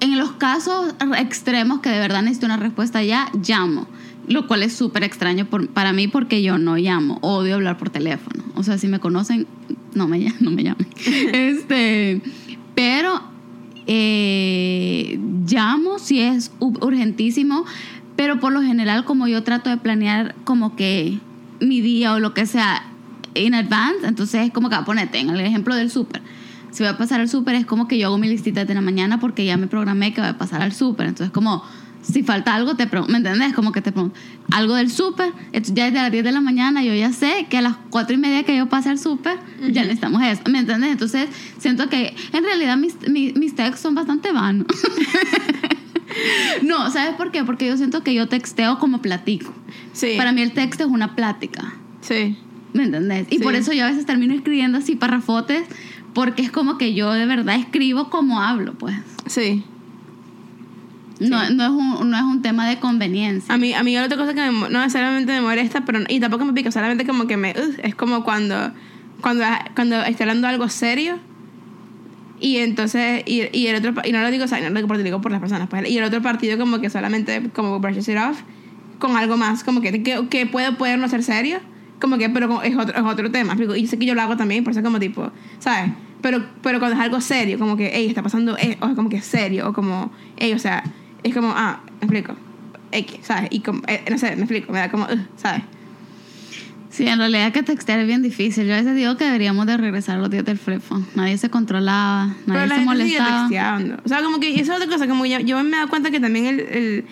[0.00, 3.86] En los casos extremos que de verdad necesito una respuesta ya, llamo.
[4.30, 7.18] Lo cual es súper extraño por- para mí porque yo no llamo.
[7.20, 8.44] Odio hablar por teléfono.
[8.54, 9.46] O sea, si me conocen,
[9.94, 10.86] no me, no me llamen.
[11.34, 12.22] este,
[12.74, 13.20] pero
[13.86, 17.64] eh, llamo si es urgentísimo.
[18.16, 21.18] Pero por lo general, como yo trato de planear como que
[21.60, 22.84] mi día o lo que sea
[23.34, 26.22] in advance, entonces es como que, ponete, en el ejemplo del súper.
[26.70, 28.80] Si voy a pasar al súper, es como que yo hago mi listita de la
[28.80, 31.06] mañana porque ya me programé que voy a pasar al súper.
[31.08, 31.64] Entonces, como
[32.02, 33.52] si falta algo, te pregunto, ¿me entendés?
[33.52, 34.18] Como que te pregunto,
[34.50, 37.62] algo del súper, ya desde las 10 de la mañana yo ya sé que a
[37.62, 39.38] las 4 y media que yo pase al súper,
[39.70, 40.92] ya necesitamos eso, ¿me entendés?
[40.92, 44.66] Entonces, siento que en realidad mis, mis, mis textos son bastante vanos.
[46.62, 47.44] no, ¿sabes por qué?
[47.44, 49.52] Porque yo siento que yo texteo como platico.
[49.92, 50.14] Sí.
[50.16, 51.74] Para mí el texto es una plática.
[52.00, 52.36] Sí.
[52.72, 53.26] ¿Me entendés?
[53.30, 53.42] Y Sí.
[53.42, 55.64] por eso yo a veces termino escribiendo así parrafotes,
[56.14, 58.96] porque es como que yo de verdad escribo como hablo, pues.
[59.26, 59.64] Sí.
[61.20, 63.54] No, no, es un, no es un tema de conveniencia.
[63.54, 66.46] A mí, a mí otra cosa que me no necesariamente me molesta, pero y tampoco
[66.46, 68.72] me pica, solamente como que me ugh, es como cuando
[69.20, 71.18] cuando cuando estoy hablando algo serio
[72.40, 74.88] y entonces y, y el otro y no lo digo, o sea, no lo digo
[74.88, 77.78] por, lo digo por las personas, pues, y el otro partido como que solamente como
[77.80, 78.40] brushes it off
[78.98, 81.60] con algo más, como que que, que puede puede no ser serio,
[82.00, 84.64] como que pero es otro es otro tema, y sé que yo lo hago también,
[84.64, 85.92] por eso como tipo, ¿sabes?
[86.22, 89.16] Pero pero cuando es algo serio, como que hey, está pasando eh, o como que
[89.16, 90.82] es serio o como hey, o sea,
[91.22, 92.34] es como ah, me explico.
[92.92, 93.48] X, ¿sabes?
[93.52, 95.62] Y como, eh, no sé, me explico, me da como, ugh, ¿sabes?
[96.88, 98.66] Sí, en realidad que textear es bien difícil.
[98.66, 101.06] Yo a veces digo que deberíamos de regresar los días del flip phone.
[101.14, 103.38] Nadie se controlaba, Pero nadie la se gente sigue molestaba.
[103.48, 103.96] texteando.
[104.04, 106.10] O sea, como que esa es otra cosa, como yo, yo me he dado cuenta
[106.10, 107.04] que también el, el-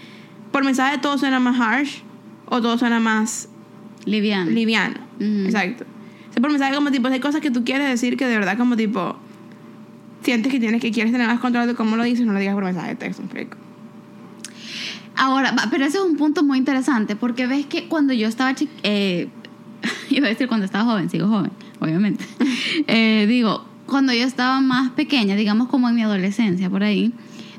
[0.51, 2.01] por mensaje todo suena más harsh
[2.47, 3.49] o todo suena más
[4.05, 4.51] Liviano.
[4.51, 4.97] liviano.
[5.21, 5.85] Exacto.
[6.29, 8.57] O sea, por mensaje como tipo, hay cosas que tú quieres decir que de verdad
[8.59, 9.17] como tipo
[10.23, 12.55] sientes que tienes que quieres tener más control de cómo lo dices, no lo digas
[12.55, 13.57] por mensaje de texto, ¿me explico?
[15.17, 19.29] Ahora, pero ese es un punto muy interesante porque ves que cuando yo estaba eh,
[20.11, 22.25] iba a decir cuando estaba joven, sigo joven, obviamente.
[22.87, 27.13] Eh, digo, cuando yo estaba más pequeña, digamos como en mi adolescencia, por ahí,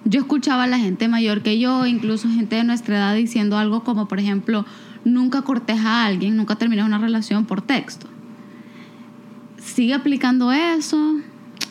[0.05, 3.83] yo escuchaba a la gente mayor que yo, incluso gente de nuestra edad, diciendo algo
[3.83, 4.65] como, por ejemplo,
[5.03, 8.07] nunca corteja a alguien, nunca termina una relación por texto.
[9.57, 11.17] ¿Sigue aplicando eso?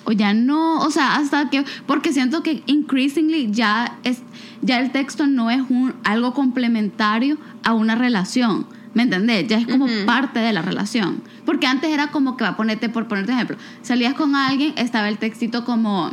[0.05, 4.23] O ya no, o sea, hasta que, porque siento que increasingly ya es,
[4.63, 9.47] ya el texto no es un, algo complementario a una relación, ¿me entendés?
[9.47, 10.07] Ya es como Ujú.
[10.07, 11.23] parte de la relación.
[11.45, 15.09] Porque antes era como que va a ponerte, por ponerte ejemplo, salías con alguien, estaba
[15.09, 16.13] el textito como,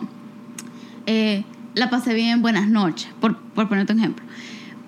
[1.06, 4.26] eh, la pasé bien, buenas noches, por, por ponerte un ejemplo.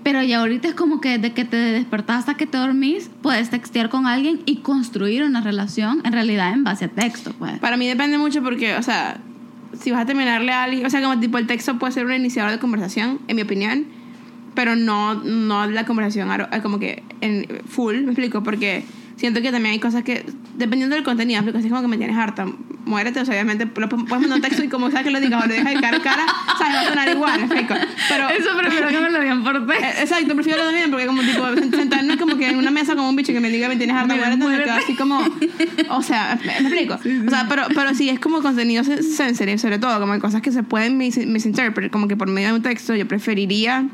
[0.03, 3.49] Pero ya ahorita es como que desde que te despertás hasta que te dormís, puedes
[3.49, 7.59] textear con alguien y construir una relación en realidad en base a texto, pues.
[7.59, 9.17] Para mí depende mucho porque, o sea,
[9.79, 12.13] si vas a terminarle a alguien, o sea, como tipo el texto puede ser un
[12.13, 13.85] iniciador de conversación, en mi opinión,
[14.55, 16.29] pero no, no la conversación
[16.63, 18.83] como que en full, me explico, porque
[19.17, 20.25] siento que también hay cosas que,
[20.55, 22.45] dependiendo del contenido, así como que me tienes harta,
[22.85, 25.19] muérete, o sea, obviamente lo pu- puedes mandar un texto y como sea que lo
[25.19, 26.25] digas o lo dejas de cara a cara,
[26.57, 27.73] sabes, va a sonar igual, explico,
[28.07, 28.29] pero...
[28.37, 30.01] Eso prefiero que me lo digan por Eh, texto.
[30.03, 31.43] Exacto, prefiero lo también porque como tipo
[31.75, 34.15] sentarnos como que en una mesa como un bicho que me diga me tienes harta
[34.15, 35.19] muérete, me quedo así como
[35.89, 36.93] o sea, me, me explico.
[37.27, 40.41] O sea, pero pero sí es como contenido sen- sensitive, sobre todo como hay cosas
[40.41, 43.85] que se pueden mis, misinterpret, como que por medio de un texto yo preferiría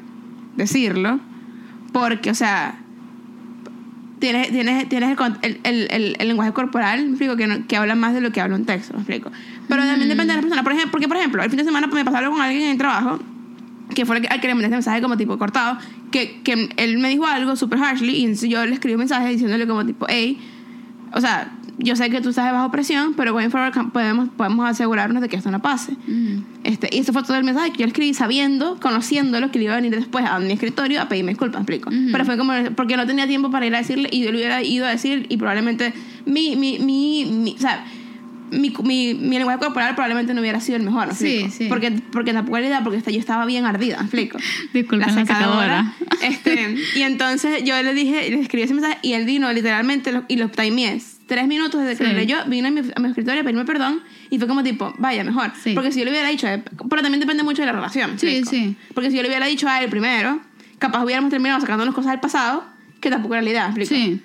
[0.58, 1.20] decirlo
[1.94, 2.76] porque, o sea,
[4.24, 7.96] tienes, tienes, tienes el, el, el, el- lenguaje corporal, me explico, que, no- que habla
[7.96, 9.30] más de lo que habla un texto, me explico.
[9.68, 10.64] Pero también depende de la persona.
[10.64, 12.70] Por ejemplo, porque, por ejemplo, el fin de semana me pasó algo con alguien en
[12.72, 13.20] el trabajo
[13.94, 15.78] que fue al que le mandé este mensaje como tipo cortado,
[16.10, 19.28] que, que él me dijo algo súper harshly y entonces yo le escribí un mensaje
[19.30, 20.40] diciéndole como tipo, hey,
[21.12, 25.22] o sea, yo sé que tú estás bajo presión, pero going forward podemos, podemos asegurarnos
[25.22, 25.92] de que esto no pase.
[26.08, 26.38] Mm.
[26.74, 29.66] Este, y ese fue todo el mensaje que yo le escribí sabiendo, conociéndolo, que le
[29.66, 31.90] iba a venir después a mi escritorio a pedirme disculpas, explico.
[32.12, 34.62] Pero fue como, porque no tenía tiempo para ir a decirle y yo le hubiera
[34.64, 35.94] ido a decir y probablemente
[36.26, 37.86] mi, mi, mi, mi o sea,
[38.52, 41.66] mi, mi, mi lenguaje corporal probablemente no hubiera sido el mejor, ¿me Sí, sí.
[41.70, 44.38] Porque, porque tampoco era idea, porque yo estaba bien ardida, ¿me explico?
[44.74, 45.94] Disculpen la secadora.
[46.22, 50.24] Este, y entonces yo le dije, le escribí ese mensaje y él vino literalmente lo-
[50.28, 51.02] y lo timeé.
[51.28, 52.12] Tres minutos desde que Sí.
[52.12, 54.94] lo leyó, vino a mi, a mi escritorio a pedirme perdón y fue como tipo,
[54.98, 55.52] vaya, mejor.
[55.62, 55.74] Sí.
[55.74, 58.12] Porque si yo le hubiera dicho, eh, pero también depende mucho de la relación.
[58.14, 58.76] ¿me Sí, sí.
[58.94, 60.42] Porque si yo le hubiera dicho a él primero,
[60.80, 62.66] capaz hubiéramos terminado sacándonos cosas del pasado
[63.00, 64.06] que tampoco era la idea, ¿me explico?
[64.06, 64.22] Sí.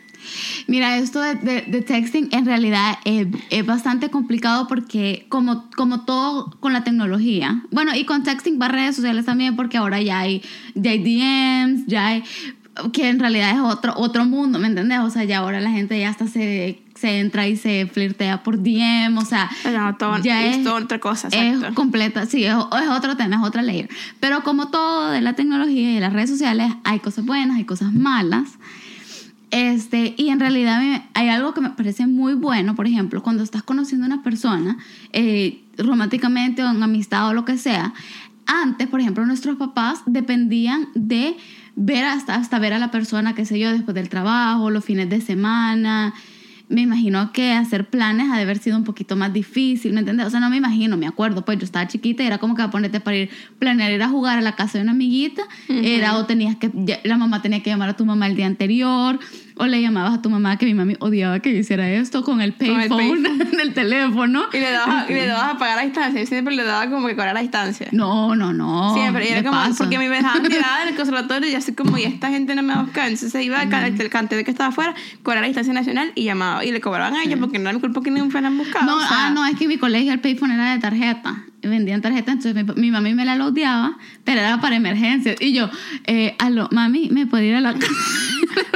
[0.67, 6.05] Mira, esto de, de- de texting en realidad es, es bastante complicado porque como, como
[6.05, 10.19] todo con la tecnología, bueno, y con texting va redes sociales también porque ahora ya
[10.19, 10.43] hay,
[10.75, 12.25] ya hay DMs, ya hay,
[12.93, 14.99] que en realidad es otro, otro mundo, ¿me entiendes?
[15.01, 18.63] O sea, ya ahora la gente ya hasta se, se entra y se flirtea por
[18.63, 22.55] DM, o sea, No, todo, ya es, es, todo otra cosa, es completa, sí, es,
[22.55, 23.89] es otro tema, es otra layer.
[24.21, 27.65] Pero como todo de la tecnología y de las redes sociales, hay cosas buenas, hay
[27.65, 28.59] cosas malas.
[29.51, 30.83] Este, y en realidad
[31.15, 34.77] hay algo que me parece muy bueno, por ejemplo, cuando estás conociendo a una persona
[35.13, 37.95] eh, románticamente o en amistad o lo que sea,
[38.47, 41.37] antes, por ejemplo, nuestros papás dependían de
[41.77, 45.09] ver hasta, hasta ver a la persona, qué sé yo, después del trabajo, los fines
[45.09, 46.13] de semana.
[46.69, 50.27] Me imagino que hacer planes ha de haber sido un poquito más difícil, ¿me entiendes?
[50.27, 52.63] O sea, no me imagino, me acuerdo, pues yo estaba chiquita y era como que
[52.63, 56.17] a ponerte para ir, planear ir a jugar a la casa de una amiguita, era
[56.17, 56.71] o tenías que,
[57.05, 59.19] la mamá tenía que llamar a tu mamá el día anterior,
[59.59, 62.49] o le llamabas a tu mamá que mi mami odiaba que hiciera esto con el
[62.49, 63.23] el payphone
[63.57, 64.45] del teléfono.
[64.53, 66.21] Y le dabas, y le dabas a pagar a distancia.
[66.21, 67.89] Yo siempre le daba como que cobrar a distancia.
[67.93, 68.95] No, no, no.
[68.95, 69.77] Siempre, y era como, paso.
[69.79, 72.75] porque me dejaban tirada en el conservatorio y así como, y esta gente no me
[72.75, 73.05] va a buscar.
[73.05, 76.13] Entonces se iba al ca- el cante de que estaba afuera, cobrar a distancia nacional
[76.15, 76.65] y llamaba.
[76.65, 78.87] Y le cobraban a ellos porque no era mi culpa que ni me fueran buscado.
[78.87, 81.45] No, o sea, ah, no, es que mi colegio el payphone era de tarjeta.
[81.69, 85.37] Vendían tarjeta, entonces mi, mi mami me la lodeaba, pero era para emergencias.
[85.41, 85.71] Y yo,
[86.07, 87.87] eh, aló, mami, ¿me puede ir a la casa?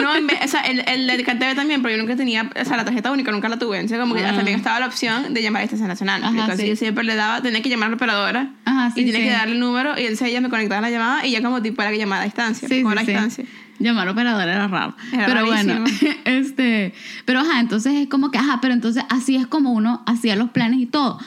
[0.00, 1.24] No, en vez- o sea, el, el del
[1.56, 3.76] también, pero yo nunca tenía, o sea, la tarjeta única nunca la tuve.
[3.78, 4.34] Entonces, como que Ah.
[4.34, 6.22] también estaba la opción de llamar a estación nacional.
[6.22, 6.68] Ajá, entonces, sí.
[6.68, 9.26] yo siempre le daba, tenía que llamar a la operadora Ajá, sí, y tenía sí.
[9.26, 11.62] que darle el número y entonces ella me conectaba a la llamada y ya como
[11.62, 13.26] tipo era que llamaba a distancia, Sí, cobrar sí, a sí.
[13.26, 13.44] distancia.
[13.80, 14.94] Llamar operador era raro.
[15.12, 16.12] Era pero bueno, rarísimo.
[16.26, 20.36] este, pero ajá, entonces es como que, ajá, pero entonces así es como uno hacía
[20.36, 21.18] los planes y todo.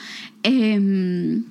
[0.43, 1.43] Em,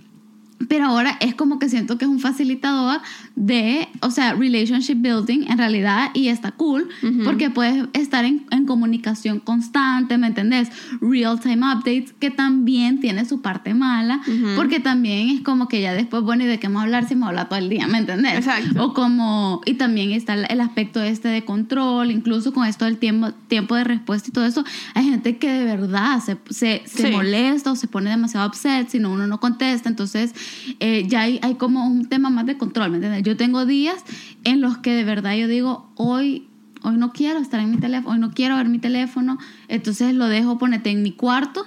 [0.69, 3.01] Pero ahora es como que siento que es un facilitador
[3.37, 6.89] de, o sea, relationship building en realidad y está cool
[7.25, 10.69] porque puedes estar en, en comunicación constante, ¿me entendés?
[11.01, 14.21] Real time updates, que también tiene su parte mala,
[14.57, 17.17] porque también es como que ya después, bueno, ¿y de qué vamos a hablar si
[17.17, 18.35] me habla todo el día, ¿me entendés?
[18.35, 18.85] Exacto.
[18.85, 23.33] O como, y también está el aspecto este de control, incluso con esto del tiempo,
[23.49, 27.11] tiempo de respuesta y todo eso, hay gente que de verdad se, se, se Sí.
[27.11, 30.35] molesta o se pone demasiado upset si no, uno no contesta, entonces
[30.81, 33.24] eh, ya hay, hay como un tema más de control, ¿me entiendes?
[33.25, 34.05] Yo tengo días
[34.45, 36.49] en los que de verdad yo digo, hoy...
[36.87, 40.27] Hoy no quiero estar en mi teléfono, hoy no quiero ver mi teléfono, entonces lo
[40.27, 41.65] dejo ponete en mi cuarto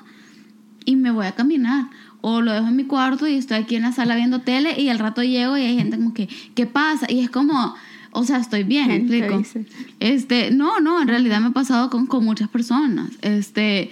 [0.86, 1.90] y me voy a caminar.
[2.22, 4.90] O lo dejo en mi cuarto y estoy aquí en la sala viendo tele y
[4.90, 7.08] al rato llego y hay gente como que, ¿qué pasa?
[7.10, 7.74] Y es como,
[8.12, 9.40] o sea, estoy bien, ¿me Gente explico.
[9.40, 9.66] dice.
[10.00, 13.10] Este, no, no, en realidad me ha pasado con, con muchas personas.
[13.24, 13.90] Este,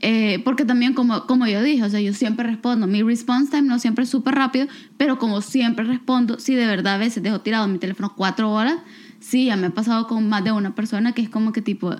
[0.00, 2.86] eh, porque también como, como yo dije, o sea, yo siempre respondo.
[2.86, 6.94] Mi response time no siempre es súper rápido, pero como siempre respondo, si de verdad
[6.94, 8.76] a veces dejo tirado mi teléfono cuatro horas,
[9.20, 11.94] sí, ya me ha pasado con más de una persona que es como que tipo,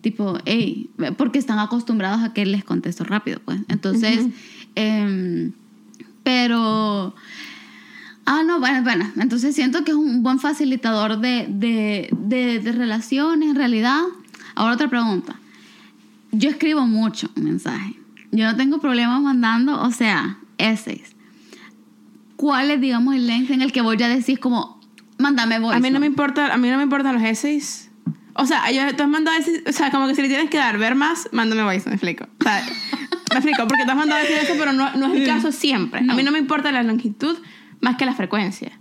[0.00, 3.60] tipo, hey, porque están acostumbrados a que les contesto rápido, pues.
[3.68, 4.26] Entonces,
[4.74, 5.52] em,
[6.22, 7.14] pero...
[8.26, 9.12] Ah, no, bueno, bueno.
[9.18, 14.00] Entonces siento que es un buen facilitador de, de, de, de relaciones, en realidad.
[14.54, 15.36] Ahora otra pregunta.
[16.36, 17.94] Yo escribo mucho mensaje.
[18.32, 21.14] Yo no tengo problemas mandando, o sea, essays.
[22.36, 24.80] ¿Cuál es, digamos, el length en el que voy a decir como,
[25.18, 26.06] mándame voice A mí no me note"?
[26.06, 27.90] importa, a mí no me importan los essays.
[28.34, 30.58] O sea, yo, tú has mandado essays, o sea, como que si le tienes que
[30.58, 32.26] dar ver más, mándame voice, me explico.
[32.40, 32.64] O sea,
[33.30, 36.00] me explico, porque tú has mandado essays eso, pero no, no es el caso siempre.
[36.00, 37.38] A mí no me importa la longitud
[37.80, 38.72] más que la frecuencia.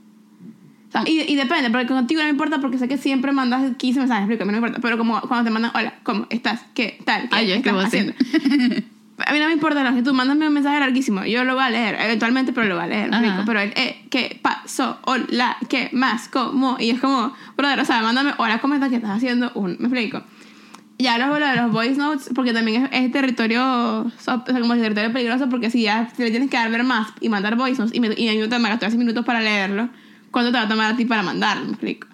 [0.93, 3.99] Sea, y, y depende, porque contigo no me importa porque sé que siempre mandas 15
[3.99, 4.81] mensajes, me explico, a mí no me importa.
[4.81, 6.63] Pero como cuando te mandan, hola, ¿cómo estás?
[6.73, 7.23] ¿Qué tal?
[7.23, 8.13] ¿Qué Ah, yo estás haciendo?
[9.25, 11.23] A mí no me importa la longitud, mándame un mensaje larguísimo.
[11.23, 13.11] Yo lo voy a leer, eventualmente, pero lo voy a leer.
[13.45, 14.97] Pero el, eh, ¿qué pasó?
[15.05, 16.27] Hola, ¿qué más?
[16.29, 16.77] ¿Cómo?
[16.79, 18.89] Y es como, brother, o sea, mándame, hola, ¿cómo estás?
[18.89, 19.51] ¿Qué estás haciendo?
[19.53, 20.23] Un, me explico.
[20.97, 24.75] Ya luego lo de los voice notes, porque también es, es territorio, o sea, como
[24.75, 27.81] territorio peligroso, porque si ya si le tienes que dar ver más y mandar voice
[27.81, 29.89] notes, y, me, y a mí me toma 13 minutos para leerlo,
[30.33, 31.63] ¿cuánto te va a tomar a ti para mandarlo?
[31.63, 32.07] Me explico.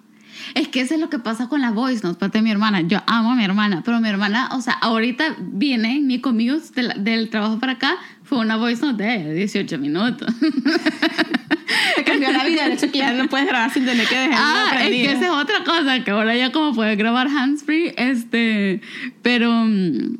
[0.54, 2.80] Es que eso es lo que pasa con la voice note, parte de mi hermana.
[2.82, 6.82] Yo amo a mi hermana, pero mi hermana, o sea, ahorita viene mi commute de
[6.84, 10.32] la- del trabajo para acá, fue una voice note de 18 minutos.
[11.96, 14.34] Te cambió la vida el hecho que ya no puedes grabar sin tener que dejar
[14.36, 18.80] ah, es que esa es otra cosa, que ahora ya como puedes grabar hands-free, este,
[19.22, 19.52] pero...
[19.52, 20.18] mm,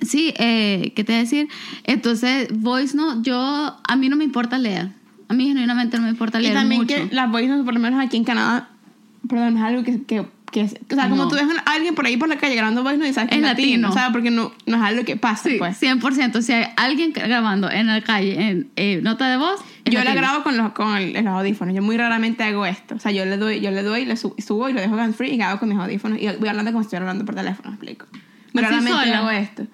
[0.00, 1.48] Sí, eh, ¿qué te voy a decir?
[1.82, 3.36] Entonces, voice note, yo,
[3.82, 4.90] a mí no me importa leer.
[5.28, 6.94] A mí genuinamente no me importa Y leer también mucho.
[6.94, 8.68] que las voice notes, por lo menos aquí en Canadá,
[9.28, 11.28] perdón, es algo que, que, que es, o sea, como No.
[11.28, 13.36] tú ves a alguien por ahí por la calle grabando voice notes y sabes que
[13.36, 13.88] Es latino, latino.
[13.90, 15.78] o sea, porque no, no es algo que pasa, Sí, pues.
[15.82, 16.40] 100%.
[16.40, 20.22] Si hay alguien grabando en la calle en eh, nota de voz, Yo la latino.
[20.22, 21.74] grabo con los, con el- los audífonos.
[21.74, 22.94] Yo muy raramente hago esto.
[22.94, 25.14] O sea, yo le doy, yo le doy, le su- subo y lo dejo hands
[25.16, 26.18] free y grabo con mis audífonos.
[26.18, 28.06] Y voy hablando como si estuviera hablando por teléfono, me explico.
[28.54, 29.66] Muy raramente hago esto.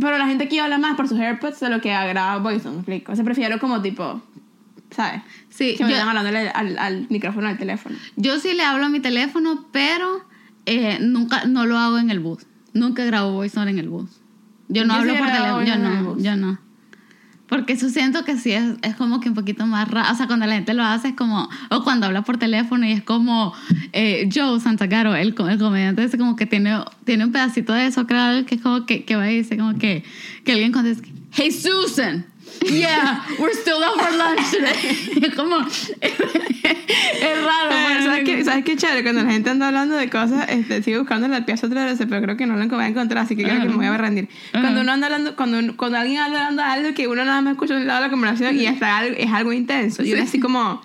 [0.00, 2.72] Pero la gente aquí habla más por sus AirPods de lo que graba voice, notes,
[2.72, 3.12] me explico.
[3.12, 4.22] O sea, prefiero como tipo,
[4.90, 5.22] ¿sabes?
[5.48, 7.96] Sí, Que me yo- están hablando al, al, al micrófono del teléfono.
[8.16, 10.24] Yo sí le hablo a mi teléfono, pero
[10.66, 12.46] eh, nunca no lo hago en el bus.
[12.72, 14.10] Nunca grabo voice note en el bus.
[14.68, 15.62] Yo no Yo hablo sí por teléfono.
[15.64, 16.22] Yo no, bus.
[16.22, 16.58] yo no.
[17.48, 20.12] Porque eso siento que sí es, es como que un poquito más raro.
[20.12, 21.48] O sea, cuando la gente lo hace es como.
[21.70, 23.52] O cuando habla por teléfono y es como.
[23.92, 28.06] eh, Joe Santagaro, el, el comediante, ese como que tiene, tiene un pedacito de eso,
[28.06, 30.04] creo que es como que, que va y dice como que.
[30.44, 31.08] Que alguien contesta.
[31.32, 32.24] Hey Susan!
[32.62, 35.26] Yeah, we're still out for lunch today.
[35.26, 35.60] Es como.
[35.60, 37.70] es raro.
[37.70, 38.04] Eh, pues.
[38.04, 39.02] ¿Sabes qué, ¿Sabes qué chévere?
[39.02, 42.20] Cuando la gente anda hablando de cosas, este, sigo buscando la pieza otra vez, pero
[42.22, 44.28] creo que no lo voy a encontrar, así que creo que me voy a rendir.
[44.52, 47.74] Cuando uno anda hablando, cuando, cuando alguien anda hablando algo que uno nada más escucha
[47.74, 50.82] un lado de la conversación y hasta algo, es algo intenso, y uno así como,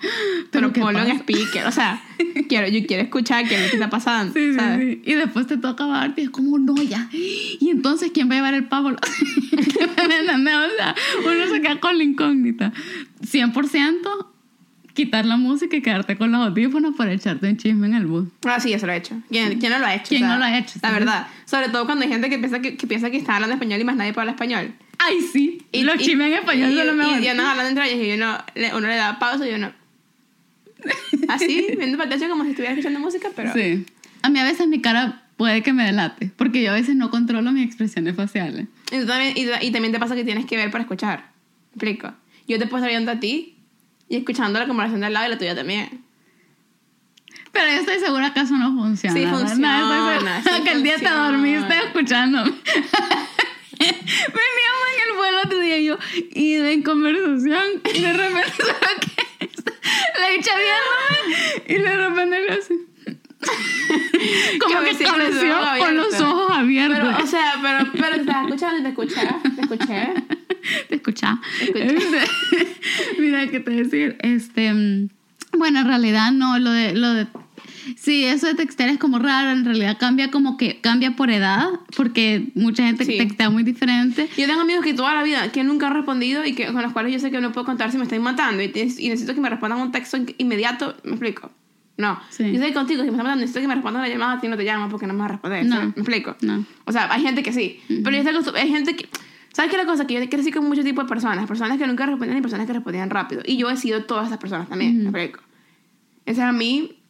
[0.50, 2.02] pero ¿Pero ponlo en speaker, o sea,
[2.48, 4.80] quiero, yo quiero escuchar qué es lo que está pasando, Sí, sí, ¿sabes?
[4.80, 5.02] sí.
[5.04, 7.08] Y después te toca Barbie, es como, no, ya.
[7.12, 8.88] Y entonces, ¿quién va a llevar el pavo?
[8.88, 12.72] O sea, uno se queda con la incógnita.
[13.22, 14.26] 100%
[14.96, 18.28] quitar la música y quedarte con los audífonos para echarte un chisme en el bus.
[18.46, 19.14] Ah, sí, eso lo he hecho.
[19.28, 20.08] ¿Quién, quién no lo ha hecho?
[20.08, 20.78] ¿Quién no lo ha hecho?
[20.82, 20.94] La Sí.
[20.94, 21.26] verdad.
[21.44, 23.84] Sobre todo cuando hay gente que piensa que, que piensa que está hablando español y
[23.84, 24.72] más nadie habla español.
[24.98, 25.62] ¡Ay, sí!
[25.70, 27.22] Y los chismes en español y, son lo mejor.
[27.22, 29.70] Y, andan hablando entre ellos y uno le, uno le da pausa y uno...
[31.28, 33.52] Así, viendo para el techo como si estuviera escuchando música, pero...
[33.52, 33.84] Sí.
[34.22, 37.10] A mí a veces mi cara puede que me delate, porque yo a veces no
[37.10, 38.66] controlo mis expresiones faciales.
[38.90, 41.35] Y, también, y, y también te pasa que tienes que ver para escuchar.
[41.76, 42.14] ¿Me explico?
[42.48, 43.56] Yo te puedo estar viendo a ti
[44.08, 46.04] y escuchando la conversación del lado y la tuya también.
[47.52, 49.14] Pero yo estoy segura que eso no funciona.
[49.14, 51.30] Sí funciona, No, estoy sí que el día te funciona.
[51.30, 52.50] dormiste escuchándome.
[53.78, 55.98] Veníamos en el el otro día yo
[56.34, 58.52] iba en conversación y de repente
[59.00, 59.50] que
[60.18, 62.74] la viéndome y de repente le hace.
[64.60, 66.98] Como que ojos con los ojos abiertos.
[66.98, 69.28] Pero, o sea, pero, pero te escuchando y te escuché.
[69.54, 70.14] Te escuché.
[70.88, 71.40] Te escucha.
[71.60, 71.84] Escucha.
[71.84, 72.18] Este,
[73.18, 74.16] Mira, ¿qué te decir?
[74.20, 75.08] Este, mm,
[75.58, 77.26] bueno, en realidad no, lo de, lo de,
[77.96, 81.66] sí, eso de textear es como raro, en realidad cambia como que, cambia por edad,
[81.96, 83.16] porque mucha gente Sí.
[83.18, 84.28] textea muy diferente.
[84.36, 86.92] Yo tengo amigos que toda la vida, que nunca han respondido y que, con los
[86.92, 89.40] cuales yo sé que no puedo contar si me están matando y, y necesito que
[89.40, 90.96] me respondan un texto in- inmediato.
[91.04, 91.50] ¿Me explico?
[91.98, 92.20] No.
[92.28, 92.52] Sí.
[92.52, 94.40] Yo sé que contigo, si me están matando, necesito que me respondan la llamada, a
[94.40, 95.64] ti no te llaman porque no me vas a responder.
[95.64, 95.80] No.
[95.80, 96.36] ¿Me explico?
[96.42, 96.66] No.
[96.84, 97.80] O sea, hay gente que sí.
[97.88, 99.08] Pero yo estoy acostum- hay gente que...
[99.56, 100.06] ¿Sabes qué es la cosa?
[100.06, 101.46] Que yo crecí con muchos tipos de personas.
[101.46, 103.40] Personas que nunca respondían y personas que respondían rápido.
[103.46, 104.98] Y yo he sido todas esas personas también.
[104.98, 105.40] ¿Me explico?
[106.26, 107.02] Entonces a mí...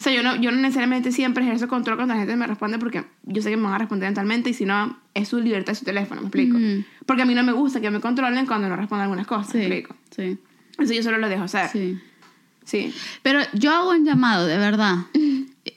[0.00, 2.78] O sea, yo no, yo no necesariamente siempre ejerzo control cuando la gente me responde
[2.80, 5.70] porque yo sé que me van a responder eventualmente y si no, es su libertad,
[5.72, 6.56] es su teléfono, ¿me explico?
[6.56, 6.82] Ujú.
[7.06, 9.60] Porque a mí no me gusta que me controlen cuando no respondo algunas cosas, ¿me
[9.60, 9.94] Sí, explico?
[10.10, 10.38] sí,
[10.82, 11.68] Eso yo solo lo dejo hacer.
[11.68, 12.00] Sí.
[12.70, 12.94] Sí.
[13.22, 14.96] Pero yo hago un llamado, de verdad.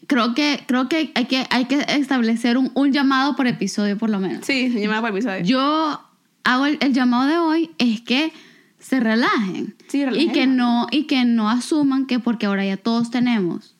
[0.07, 4.09] Creo que, creo que hay que, hay que establecer un, un llamado por episodio, por
[4.09, 4.45] lo menos.
[4.45, 5.43] Sí, se llama por episodio.
[5.43, 6.01] Yo
[6.43, 8.31] hago el, el llamado de hoy es que
[8.79, 9.75] se relajen.
[9.87, 10.31] Sí, y relajen.
[10.31, 13.75] que no y que no asuman que porque ahora ya todos tenemos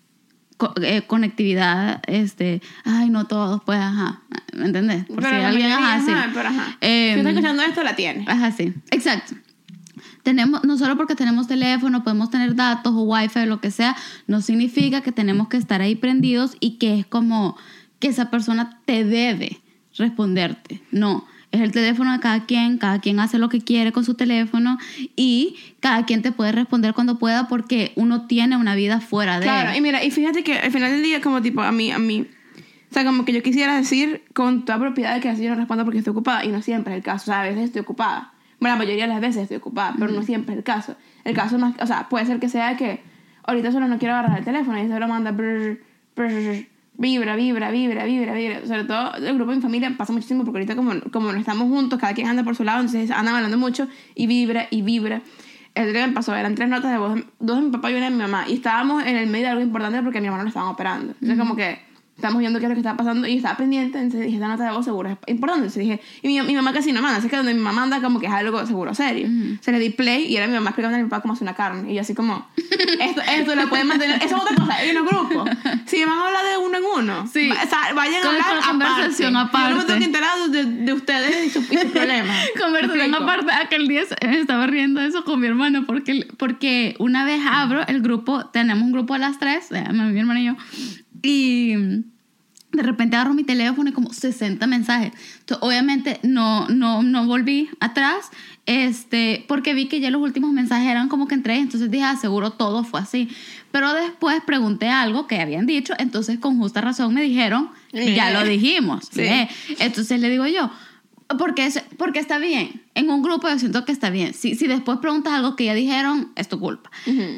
[0.58, 4.22] co- eh, conectividad este ay no todos pues ajá
[4.54, 5.04] ¿me entendés?
[5.06, 6.78] por Pero si alguien ajá sí pero ajá.
[6.80, 8.24] Em, si estás escuchando esto, la tiene.
[8.30, 8.74] Ajá, sí.
[8.92, 9.36] Exacto.
[10.24, 13.96] Tenemos, no solo porque tenemos teléfono, podemos tener datos o wifi o lo que sea,
[14.26, 17.58] no significa que tenemos que estar ahí prendidos y que es como
[18.00, 19.62] que esa persona te debe
[19.98, 20.82] responderte.
[20.92, 24.16] No, es el teléfono de cada quien, cada quien hace lo que quiere con su
[24.16, 24.80] teléfono
[25.16, 29.46] y cada quien te puede responder cuando pueda porque uno tiene una vida fuera de
[29.46, 32.00] Claro, y mira, y fíjate que al final del día, como tipo, a mí, a
[32.00, 32.26] mí,
[32.90, 35.86] o sea, como que yo quisiera decir con toda propiedad que así yo no respondo
[35.86, 38.33] porque estoy ocupada, y no siempre es el caso, o sea, a veces estoy ocupada.
[38.64, 40.96] Bueno, la mayoría de las veces estoy ocupada, pero no siempre es el caso.
[41.26, 43.02] El caso más, o sea, puede ser que sea que
[43.44, 45.82] ahorita solo no quiero agarrar el teléfono y solo manda brr,
[46.16, 48.66] brr, vibra, vibra, vibra, vibra, vibra.
[48.66, 51.68] Sobre todo el grupo de mi familia pasa muchísimo porque ahorita como, como no estamos
[51.68, 55.22] juntos, cada quien anda por su lado, entonces andan hablando mucho y vibra y vibra.
[55.76, 58.06] El día me pasó, eran tres notas de voz, dos de mi papá y una
[58.06, 58.46] de mi mamá.
[58.48, 61.16] Y estábamos en el medio de algo importante porque a mi hermano lo estaban operando.
[61.20, 61.82] Entonces, como que
[62.16, 63.98] estábamos viendo qué es lo que estaba pasando y estaba pendiente.
[63.98, 65.66] Entonces dije, esta nota de voz seguro es importante.
[65.68, 67.18] Entonces dije, y mi, mi mamá casi no manda.
[67.18, 69.28] Así que donde mi mamá anda, como que es algo seguro serio.
[69.62, 71.54] Se le di play y era mi mamá explicando a mi papá cómo hace una
[71.56, 71.92] carne.
[71.92, 72.48] Y yo, así como,
[73.00, 74.18] esto, esto lo pueden mantener.
[74.24, 75.50] Eso es otra cosa, hay unos grupos.
[75.86, 77.50] Si van a hablar de uno en uno, Sí.
[77.50, 79.24] va- o sea, vayan a hablar con conversación aparte.
[79.24, 79.86] Yo no me aparte.
[79.86, 82.46] tengo que enterar de, de ustedes y sus y sus problemas.
[82.60, 87.42] Conversación aparte, aquel día me estaba riendo eso con mi hermano porque, porque una vez
[87.50, 90.56] abro el grupo, tenemos un grupo a las tres, eh, mi hermano y yo,
[91.24, 91.74] y
[92.74, 95.14] de repente agarro mi teléfono y como 60 mensajes.
[95.40, 98.30] Entonces, obviamente no, no, no volví atrás
[98.66, 102.16] este, porque vi que ya los últimos mensajes eran como que entré, entonces dije, ah,
[102.16, 103.30] seguro todo fue así.
[103.72, 108.44] Pero después pregunté algo que habían dicho, entonces con justa razón me dijeron, ya lo
[108.44, 109.10] dijimos.
[109.12, 109.28] Sí.
[109.80, 110.72] Entonces le digo yo,
[111.38, 112.84] porque, es, porque está bien.
[112.96, 114.34] En un grupo yo siento que está bien.
[114.34, 116.90] Si, si después preguntas algo que ya dijeron, es tu culpa.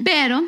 [0.04, 0.43] Pero,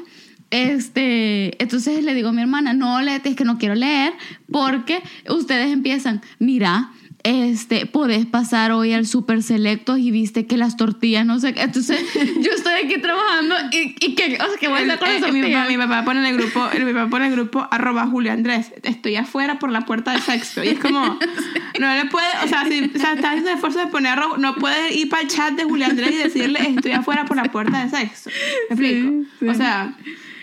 [0.52, 4.14] este, entonces le digo a mi hermana, no es que no quiero leer,
[4.52, 6.92] porque ustedes empiezan, mira,
[7.24, 11.62] este, podés pasar hoy al super selectos y viste que las tortillas, no sé qué.
[11.64, 15.10] Entonces, yo estoy aquí trabajando y, y que, o sea, ¿qué voy a hacer con
[15.10, 15.62] las Eh, mi, tortillas?
[15.62, 18.32] papá, mi papá pone en el grupo, mi papá pone en el grupo arroba Julio
[18.32, 20.64] Andrés, estoy afuera por la puerta de sexto.
[20.64, 21.02] Y es como,
[21.80, 24.56] no le puede, o sea, si o sea, está haciendo esfuerzo de poner arroba, no
[24.56, 27.84] puede ir para el chat de Julio Andrés y decirle estoy afuera por la puerta
[27.84, 28.30] de sexto.
[28.70, 29.26] ¿Me explico?
[29.40, 29.48] sí.
[29.50, 29.94] O sea,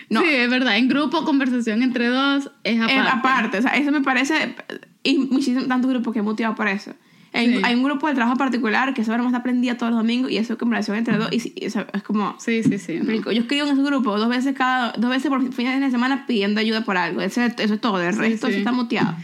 [0.09, 0.21] no.
[0.21, 0.77] Sí, es verdad.
[0.77, 2.95] En grupo, conversación entre dos, es aparte.
[2.95, 4.55] Eh, aparte, o sea, eso me parece.
[5.03, 6.93] Y muchísimos tantos grupos que he motivado por eso.
[7.33, 7.61] Hay, Sí.
[7.63, 10.37] hay un grupo de trabajo particular que esa broma está prendida todos los domingos y
[10.37, 11.27] eso es conversación entre dos.
[11.33, 12.33] Y, sí, eso es como.
[12.39, 12.93] Sí, sí, sí.
[13.03, 13.31] ¿me no.
[13.31, 16.61] Yo escribo en ese grupo dos veces cada dos veces por fines de semana pidiendo
[16.61, 17.19] ayuda por algo.
[17.19, 18.01] Eso, es- eso es todo.
[18.01, 18.53] El Sí, resto sí.
[18.53, 19.15] eso está muteado.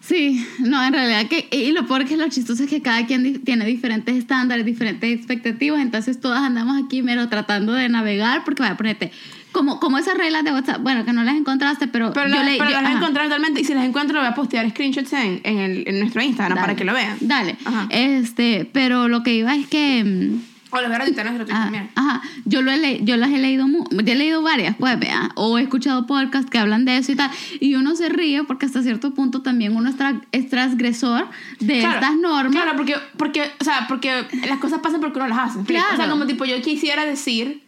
[0.00, 3.42] Sí, no, en realidad que, y lo peor que lo chistoso es que cada quien
[3.44, 8.76] tiene diferentes estándares, diferentes expectativas, entonces todas andamos aquí mero tratando de navegar, porque vaya,
[8.78, 9.10] ponerte,
[9.52, 12.42] como, como esas reglas de WhatsApp, bueno, que no las encontraste, pero, Pero, yo la-
[12.44, 12.98] le- pero yo- las ajá.
[12.98, 13.60] encontrar totalmente.
[13.60, 16.60] Y si las encuentro, voy a postear screenshots en, en, el- en nuestro Instagram Dale.
[16.66, 17.16] para que lo vean.
[17.20, 17.56] Dale.
[17.64, 17.86] Ajá.
[17.90, 20.04] Este, pero lo que iba es que.
[20.04, 21.88] mm, O los nuestro Twitter ah, también.
[21.94, 23.66] ajá, yo, lo he yo las he leído,
[24.04, 27.16] ya he leído varias, pues, vea, o he escuchado podcasts que hablan de eso y
[27.16, 31.26] tal, y uno se ríe porque hasta cierto punto también uno es, tra- es transgresor
[31.58, 32.52] de Claro, estas normas.
[32.52, 35.54] Claro, porque, porque, o sea, porque las cosas pasan porque uno las hace.
[35.54, 35.82] ¿me explico?
[35.84, 36.10] O sea, Claro.
[36.12, 37.62] como tipo, yo quisiera decir,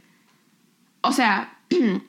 [1.00, 1.54] o sea,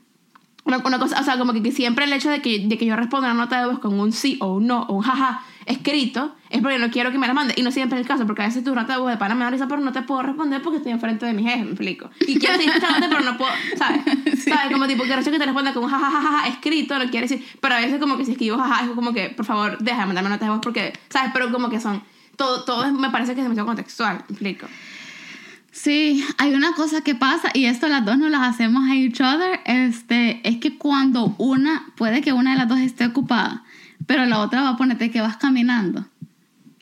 [0.65, 2.85] una, una cosa, o sea, como que, que siempre el hecho de que, de que
[2.85, 5.43] yo responda una nota de voz con un sí o un no o un jaja
[5.65, 7.53] escrito es porque no quiero que me la mande.
[7.57, 9.35] Y no siempre es el caso, porque a veces tu nota de voz de pana
[9.35, 11.71] me da risa, pero no te puedo responder porque estoy enfrente de mi jefe, me
[11.71, 12.09] explico.
[12.27, 14.01] Y quiero escuchándote, pero no puedo, ¿sabes?
[14.43, 14.71] ¿Sabes?
[14.71, 17.47] Como tipo, que que te responda con un jajajaja escrito, no quiere decir.
[17.59, 20.05] Pero a veces, como que si escribo jaja, es como que, por favor, deja de
[20.07, 21.31] mandarme notas de voz porque, ¿sabes?
[21.33, 22.03] Pero como que son.
[22.35, 24.67] Todo, todo me parece que es demasiado contextual, me explico.
[25.71, 29.21] Sí, hay una cosa que pasa y esto las dos nos las hacemos a each
[29.21, 33.63] other, este, es que cuando una, puede que una de las dos esté ocupada,
[34.05, 36.05] pero la otra va a ponerte que vas caminando.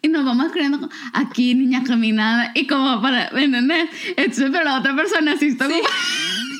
[0.01, 3.89] Y nos vamos escribiendo como, aquí niña caminada y como para, ¿me ¿entendés?
[4.17, 5.93] Entonces, pero la otra persona sí está ocupada.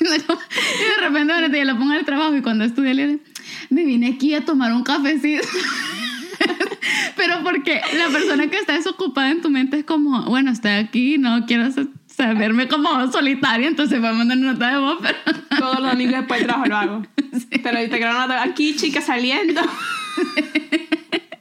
[0.00, 3.22] y de repente bueno, yo lo pongo en el trabajo y cuando estudié le digo,
[3.70, 5.46] me vine aquí a tomar un cafecito.
[7.16, 11.18] Pero porque la persona que está desocupada en tu mente es como, bueno, estoy aquí,
[11.18, 11.64] no quiero
[12.20, 15.18] sa- saberme como solitaria, entonces voy a mandar una nota de voz, pero...
[15.58, 17.02] Todos los domingos después del trabajo lo hago.
[17.62, 19.60] Pero te una nota aquí, chica, saliendo.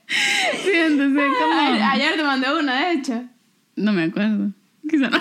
[0.07, 1.59] Sí, entonces como...
[1.91, 3.23] Ayer te mandé una, de hecho.
[3.75, 4.51] No me acuerdo.
[4.91, 5.19] Quizá no,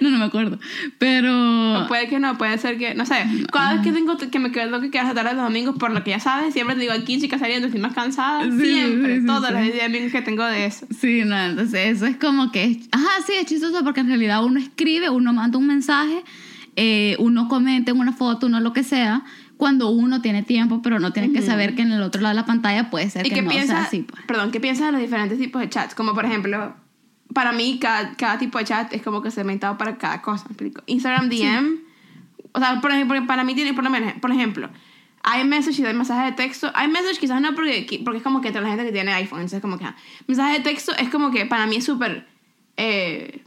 [0.00, 0.58] no, no me acuerdo.
[0.98, 1.86] Pero...
[1.88, 3.24] Puede que no, puede ser que, no sé.
[3.52, 6.10] Cada vez que tengo que me quedo que quedas tarde los domingos, por lo que
[6.10, 8.44] ya sabes, siempre te digo aquí, chica, saliendo, estoy más cansada.
[8.44, 10.86] Sí, siempre, sí, sí, todos los domingos que tengo de eso.
[10.98, 12.80] Sí, no, entonces eso es como que...
[12.92, 16.22] Ajá, sí, es chistoso porque en realidad uno escribe, uno manda un mensaje,
[16.76, 19.24] eh, uno comenta en una foto, uno lo que sea,
[19.60, 22.40] cuando uno tiene tiempo, pero no tiene que saber que en el otro lado de
[22.40, 23.86] la pantalla puede ser ¿Y que qué no sea piensas?
[23.86, 24.06] así.
[24.10, 24.24] Pues.
[24.24, 25.94] Perdón, ¿qué piensas de los diferentes tipos de chats?
[25.94, 26.74] Como por ejemplo,
[27.34, 30.46] para mí, cada, cada tipo de chat es como que segmentado para cada cosa.
[30.86, 31.78] Instagram DM,
[32.52, 34.68] o sea, por ejemplo, para mí tiene, por lo menos, por ejemplo,
[35.40, 36.72] iMessage y de mensaje de texto.
[36.82, 39.60] iMessage quizás no porque, porque es como que entre la gente que tiene iPhone, entonces
[39.60, 42.26] como que ah, mensaje de texto es como que para mí es súper
[42.76, 43.42] eh,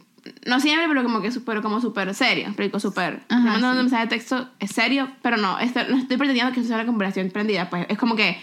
[0.45, 3.21] no siempre, pero como que súper como súper serio, explico, súper.
[3.27, 3.81] Te mando un sí.
[3.81, 7.29] mensaje de texto, es serio, pero no, este- no estoy pretendiendo que sea una conversación
[7.29, 8.41] prendida, pues es como que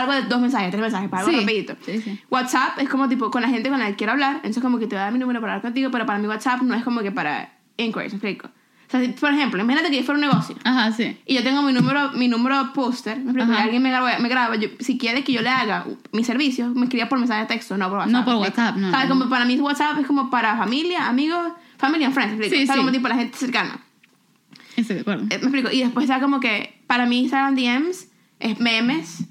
[0.00, 1.76] algo de dos mensajes, tres mensajes, para algo Sí, rapidito.
[1.84, 2.20] sí, sí.
[2.30, 4.86] WhatsApp es como tipo con la gente con la que quiero hablar, entonces como que
[4.86, 6.84] te voy a dar mi número para hablar contigo, pero para mí WhatsApp no es
[6.84, 8.48] como que para inquiries, ¿me explico?
[8.48, 11.14] O sea, si- por ejemplo, imagínate que yo fuera un negocio Ajá, sí.
[11.26, 14.28] y yo tengo mi número mi número póster, me explico, y alguien me graba, me
[14.30, 17.46] graba yo, si quiere que yo le haga mi servicio, me escriba por mensaje de
[17.48, 18.12] texto, no por WhatsApp.
[18.12, 18.34] No por.
[18.36, 19.08] WhatsApp, no, ¿Sabes?
[19.10, 19.14] no.
[19.18, 22.62] Como para mí WhatsApp es como para familia, amigos, family and friends, ¿me explico?
[22.62, 23.78] O sea, como tipo la gente cercana.
[24.76, 25.24] Estoy de acuerdo.
[25.24, 25.70] Eh, me explico.
[25.70, 28.08] Y después está como que para mí Instagram DMs
[28.40, 29.24] es memes.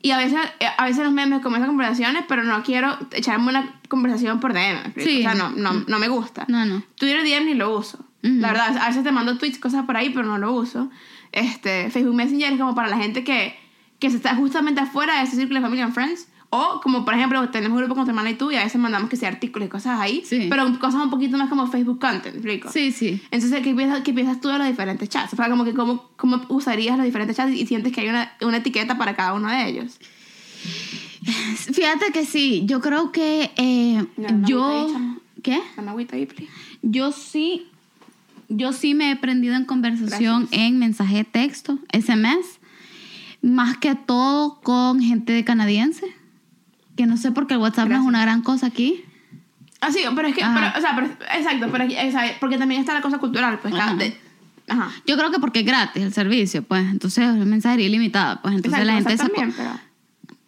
[0.00, 3.80] Y a veces, eh, a veces los memes comienzan conversaciones, pero no quiero echarme una
[3.88, 4.92] conversación por DM.
[4.96, 6.44] O sea, no, no, no me gusta.
[6.48, 6.82] No, no.
[6.94, 8.04] Twitter DM ni lo uso.
[8.20, 10.90] La verdad, a veces te mando tweets, cosas por ahí, pero no lo uso.
[11.32, 13.56] Este, Facebook Messenger es como para la gente que,
[13.98, 16.27] que se está justamente afuera de ese círculo de Family and Friends.
[16.50, 18.80] O como por ejemplo, tenemos un grupo con tu hermana y tú y a veces
[18.80, 20.22] mandamos que sea artículos y cosas ahí.
[20.24, 20.46] Sí.
[20.48, 22.72] Pero cosas un poquito más como Facebook content, ¿me explico?
[22.72, 23.20] Sí, sí.
[23.30, 25.32] Entonces, ¿qué piensas, qué piensas tú de los diferentes chats?
[25.34, 28.32] O sea, como que cómo, cómo usarías los diferentes chats y sientes que hay una,
[28.40, 29.98] una etiqueta para cada uno de ellos.
[31.72, 34.88] Fíjate que sí, yo creo que eh, una yo...
[34.96, 35.18] ahí.
[35.42, 35.60] ¿Qué?
[36.12, 36.28] Ahí.
[36.82, 37.68] Yo sí,
[38.48, 40.60] yo sí me he prendido en conversación Gracias.
[40.60, 42.58] en mensaje de texto, SMS,
[43.40, 46.06] más que todo con gente canadiense,
[46.98, 49.04] que no sé por qué el WhatsApp no es una gran cosa aquí.
[49.80, 51.06] Ah, sí, pero es que, pero, o sea, pero,
[51.38, 53.94] exacto, pero, o sea, porque también está la cosa cultural, pues, Ajá.
[53.94, 54.18] de-
[54.68, 54.90] ajá.
[55.06, 58.80] Yo creo que porque es gratis el servicio, pues, entonces es mensajería ilimitada, pues, entonces
[58.80, 59.28] Exacto, la gente se...
[59.30, 59.54] también,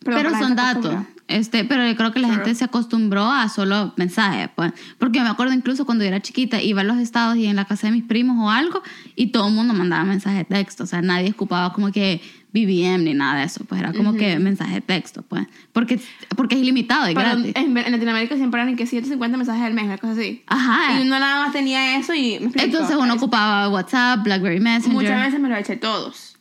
[0.04, 0.96] pero, son datos.
[1.28, 4.72] Este, pero yo creo que la gente se acostumbró a solo mensajes, pues.
[4.98, 7.54] Porque yo me acuerdo incluso cuando yo era chiquita, iba a los estados y en
[7.54, 8.82] la casa de mis primos o algo,
[9.14, 10.82] y todo el mundo mandaba mensajes de texto.
[10.82, 12.20] O sea, nadie ocupaba como que
[12.52, 13.64] BBM ni nada de eso.
[13.64, 15.46] Pues era como que mensaje de texto, pues.
[15.72, 16.00] Porque,
[16.36, 17.52] porque es ilimitado y Pero gratis.
[17.54, 20.42] en, en Latinoamérica siempre eran que 150 mensajes al mes, una cosa así.
[20.46, 20.98] Ajá.
[20.98, 22.64] Y uno nada más tenía eso y me explico.
[22.64, 24.92] Entonces uno Es- ocupaba WhatsApp, BlackBerry Messenger.
[24.92, 26.36] Muchas veces me lo eché todos.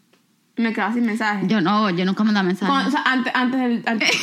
[0.58, 1.48] Y me quedaba sin mensajes.
[1.48, 2.70] Yo no, yo nunca mandaba mensajes.
[2.70, 3.84] Cuando- o sea, antes, antes del.
[3.86, 4.10] antes-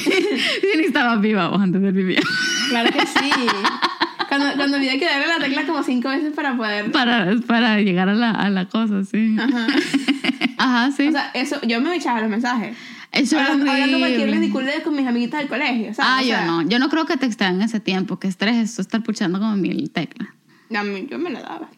[0.61, 2.21] Sí, ni estaba viva vos antes de vivir.
[2.69, 3.31] claro que sí.
[4.37, 6.91] Cuando, cuando olvidé que darle la tecla como cinco veces para poder.
[6.93, 9.37] para, para llegar a la, a la cosa, sí.
[9.39, 9.67] Ajá.
[10.59, 11.09] Ajá, sí.
[11.09, 12.77] O sea, eso, yo me echaba los mensajes.
[13.13, 15.95] Eso hablando, hablando cualquier ridiculez con mis amiguitas del colegio.
[15.95, 15.99] ¿sabes?
[16.01, 16.63] Ah, O sea, yo no.
[16.69, 18.19] Yo no creo que textean en ese tiempo.
[18.19, 20.29] Que estrés eso estar puchando como mil teclas.
[20.69, 21.69] Yo me la daba.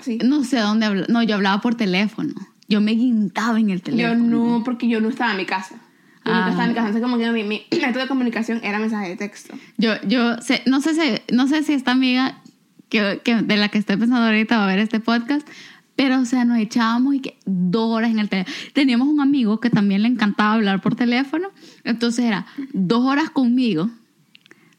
[0.00, 0.18] Sí.
[0.24, 1.04] No sé dónde hablo.
[1.08, 2.34] No, yo hablaba por teléfono.
[2.68, 4.24] Yo me guindaba en el Yo teléfono.
[4.58, 5.76] no, porque yo no estaba en mi casa.
[6.24, 6.46] Ah.
[6.48, 6.88] mi casa.
[6.88, 9.54] Entonces, como que mi, mi método de comunicación era mensaje de texto.
[9.78, 12.40] Yo, yo sé, no sé si, no sé si esta amiga
[12.88, 15.48] que, que de la que estoy pensando ahorita va a ver este podcast,
[15.96, 18.56] pero o sea, nos echábamos y que dos horas en el teléfono.
[18.72, 21.48] Teníamos un amigo que también le encantaba hablar por teléfono,
[21.84, 23.90] entonces era dos horas conmigo,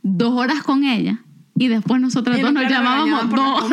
[0.01, 1.21] dos horas con ella,
[1.55, 3.71] y después nosotras Y dos nos llamábamos dos.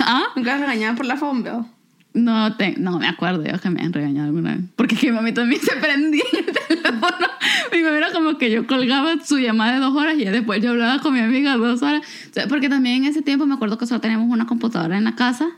[0.00, 0.24] ¿Ah?
[0.36, 1.64] Nunca regañaban por la phone bill.
[2.16, 4.64] No, te, no me acuerdo yo que me han regañado alguna vez.
[4.74, 6.46] Porque es que mi mami también se prendía el
[6.82, 7.28] teléfono.
[7.70, 10.62] Mi mamá era como que yo colgaba su llamada de dos horas y ya después
[10.62, 12.00] yo hablaba con mi amiga dos horas.
[12.48, 15.50] Porque también en ese tiempo me acuerdo que solo teníamos una computadora en la casa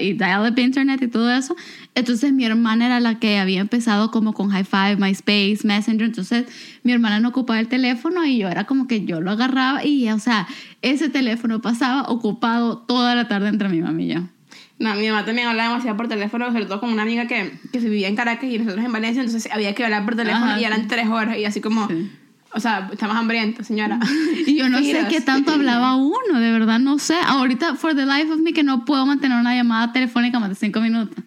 [0.00, 1.54] y dial-up internet y todo eso.
[1.94, 6.06] Entonces mi hermana era la que había empezado como con High Five, MySpace, Messenger.
[6.06, 6.46] Entonces
[6.84, 10.08] mi hermana no ocupaba el teléfono y yo era como que yo lo agarraba y,
[10.08, 10.48] o sea,
[10.80, 14.20] ese teléfono pasaba ocupado toda la tarde entre mi mamá y yo.
[14.78, 17.80] No, mi mamá también hablaba demasiado por teléfono, sobre todo con una amiga que, que
[17.80, 20.60] se vivía en Caracas y nosotros en Valencia, entonces había que hablar por teléfono Ajá,
[20.60, 22.10] y eran tres horas y así como, Sí.
[22.52, 23.98] o sea, estamos hambrientos, señora.
[24.46, 27.16] Y yo no sé qué tanto hablaba uno, de verdad no sé.
[27.26, 30.54] Ahorita, for the life of me, que no puedo mantener una llamada telefónica más de
[30.54, 31.24] cinco minutos.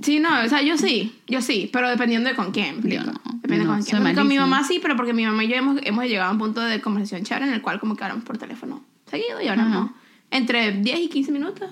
[0.00, 2.80] Sí, no, o sea, yo sí, yo sí, pero dependiendo de con quién.
[2.82, 3.12] ¿me Yo no,
[3.42, 4.14] Depende no, con quién.
[4.14, 6.38] Con mi mamá sí, pero porque mi mamá y yo hemos, hemos llegado a un
[6.38, 9.76] punto de conversación chévere en el cual como que hablamos por teléfono seguido y hablamos
[9.76, 9.94] Ajá.
[10.30, 11.70] entre 10 y 15 minutos.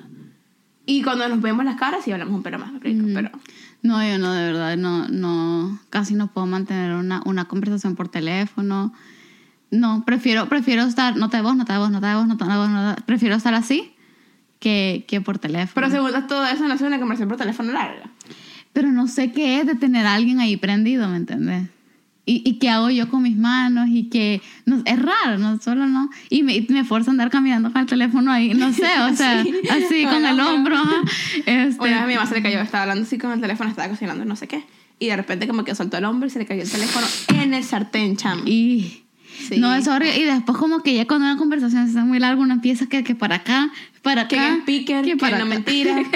[0.85, 3.30] Y cuando nos vemos las caras sí hablamos un pelo más, me explico, pero...
[3.83, 8.09] No, yo no, de verdad, no, no, casi no puedo mantener una, una conversación por
[8.09, 8.93] teléfono.
[9.70, 12.57] No, prefiero, prefiero estar, nota de voz, nota de voz, nota de voz, nota de
[12.57, 13.93] voz, nota de- prefiero estar así
[14.61, 15.74] que, que por teléfono.
[15.74, 18.11] Pero según todo eso no es una conversación por teléfono larga.
[18.72, 21.68] Pero no sé qué es de tener a alguien ahí prendido, ¿me entendés?
[22.25, 25.87] Y, y qué hago yo con mis manos y que no, es raro, no solo
[25.89, 26.09] no.
[26.31, 29.43] Y me, me fuerza a andar caminando con el teléfono ahí, no sé, o sea,
[29.43, 29.53] Sí.
[29.68, 30.77] así con el hombro.
[30.77, 31.03] ajá.
[31.47, 33.89] Este, Una vez mi mamá se le cayó, estaba hablando así con el teléfono, estaba
[33.89, 34.62] cocinando no sé qué.
[35.01, 37.55] Y de repente como que soltó el hombro y se le cayó el teléfono en
[37.55, 38.43] el sartén, chamo.
[38.47, 38.99] y
[39.49, 39.59] Sí.
[39.59, 40.16] no es horrible.
[40.20, 43.03] Y después como que ya cuando una conversación se hace muy larga, uno empieza que,
[43.03, 44.48] que para acá, para Que acá.
[44.48, 46.03] en speaker, que no mentira.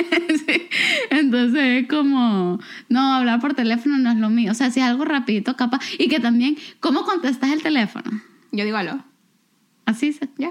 [0.46, 0.68] Sí.
[1.10, 4.52] Entonces es como, no, hablar por teléfono no es lo mío.
[4.52, 5.80] O sea, si es algo rapidito, capaz.
[5.98, 8.10] Y que también, ¿cómo contestas el teléfono?
[8.52, 9.04] Yo digo aló.
[9.86, 10.28] Así se.
[10.38, 10.50] Ya.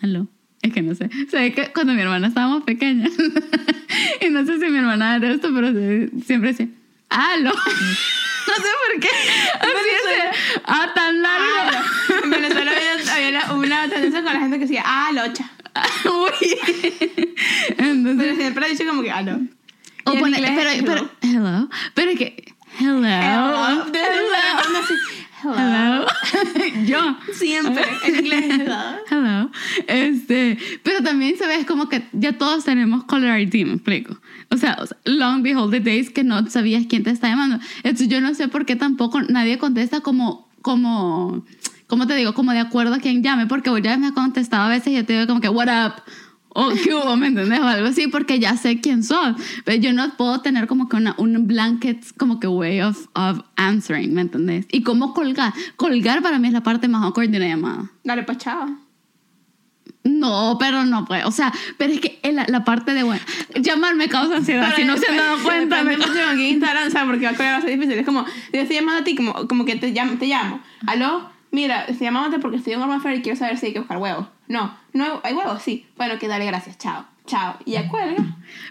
[0.00, 0.28] Aló.
[0.62, 1.10] Es que no sé.
[1.26, 3.12] O sea, es que cuando mi hermana estábamos pequeñas,
[4.20, 5.68] y no sé si mi hermana era esto, pero
[6.24, 6.68] siempre decía,
[7.08, 7.52] aló.
[8.48, 9.08] no sé por qué.
[9.60, 10.60] Así es.
[10.64, 11.78] Ah, tan largo.
[12.24, 12.72] En Venezuela
[13.12, 15.50] había, una tendencia con la gente que decía, ah, locha.
[16.04, 16.56] Uy.
[17.78, 19.40] Entonces, Pero siempre ha dicho como que aló.
[20.04, 20.84] o Y en pone- inglés, pero, hello.
[20.86, 21.68] pero, hello.
[21.94, 22.98] Pero es que, hello.
[23.04, 23.56] Hello.
[23.58, 24.94] Así,
[25.44, 25.54] hello.
[25.54, 26.06] Hello.
[26.86, 27.16] Yo.
[27.32, 27.84] Siempre.
[28.04, 28.74] En inglés, hello.
[29.10, 29.50] Hello.
[29.86, 34.18] Este, pero también sabes como que ya todos tenemos caller ID, me explico.
[34.50, 37.58] O sea, o sea, long behold the days que no sabías quién te está llamando.
[37.84, 41.44] Entonces yo no sé por qué tampoco nadie contesta como, como,
[41.88, 42.32] ¿cómo te digo?
[42.34, 45.04] Como de acuerdo a quién llame, porque ya me has contestado a veces y yo
[45.04, 46.02] te digo como que, what up?
[46.50, 47.58] O qué hubo, ¿me entendés?
[47.58, 49.36] O algo así, porque ya sé quién sos.
[49.64, 53.40] Pero yo no puedo tener como que una, un blanket, como que way of, of
[53.56, 54.66] answering, ¿me entendés?
[54.70, 55.52] Y cómo colgar.
[55.76, 57.90] Colgar para mí es la parte más awkward de una llamada.
[58.04, 58.68] Dale, pues chao.
[60.04, 61.24] No, pero no puede.
[61.24, 63.20] O sea, pero es que la, la parte de, bueno,
[63.56, 64.74] llamar me causa ansiedad.
[64.74, 67.08] si no se han dado cuenta, me con quién Instagram, ¿sabes?
[67.08, 67.98] Porque va a ser difícil.
[67.98, 70.60] Es como, yo estoy llamando a ti, como, como que te llamo, te llamo.
[70.86, 73.78] Aló, mira, estoy llamándote porque estoy en Urban Fair y quiero saber si hay que
[73.80, 74.26] buscar huevos.
[74.48, 75.86] No, no hay huevos, sí.
[75.96, 77.04] Bueno, que dale, gracias, chao.
[77.26, 77.56] Chao.
[77.66, 78.24] Y ya cuelga.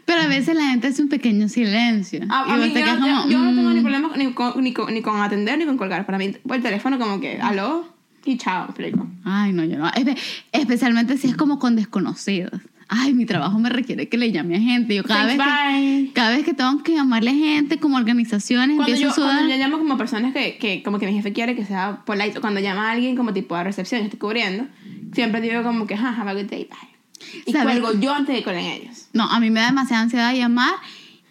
[0.06, 2.22] Pero a veces la gente hace un pequeño silencio.
[2.30, 3.84] A, y a vos mí, te yo, quedas yo- como, yo no tengo ni mm.
[3.84, 6.06] problema ni con, ni, con, ni con atender ni con colgar.
[6.08, 7.86] Para mí, el teléfono como que, aló
[8.26, 9.06] y chao, explico.
[9.24, 9.88] Ay, no, yo no.
[9.92, 10.18] Espe-
[10.52, 12.60] Especialmente si es como con desconocidos.
[12.90, 14.96] Ay, mi trabajo me requiere que le llame a gente.
[14.96, 18.94] Yo cada Thanks, vez que, cada vez que tengo que llamarle gente, como organizaciones, Cuando
[18.94, 19.36] empiezo yo, a sudar.
[19.40, 22.40] cuando yo llamo como personas que, que como que mi jefe quiere que sea polite,
[22.40, 24.68] cuando llama a alguien como tipo a recepción, yo estoy cubriendo,
[25.14, 27.40] siempre digo como que, "Ja, have a good day, bye.
[27.46, 27.80] Y ¿Sabes?
[27.80, 29.08] cuelgo yo antes de con ellos.
[29.12, 30.74] No, a mí me da demasiada ansiedad llamar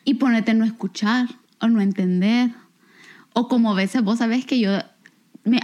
[0.05, 1.29] y ponerte no escuchar
[1.61, 2.51] o no entender.
[3.33, 4.79] O como a veces vos sabés que yo...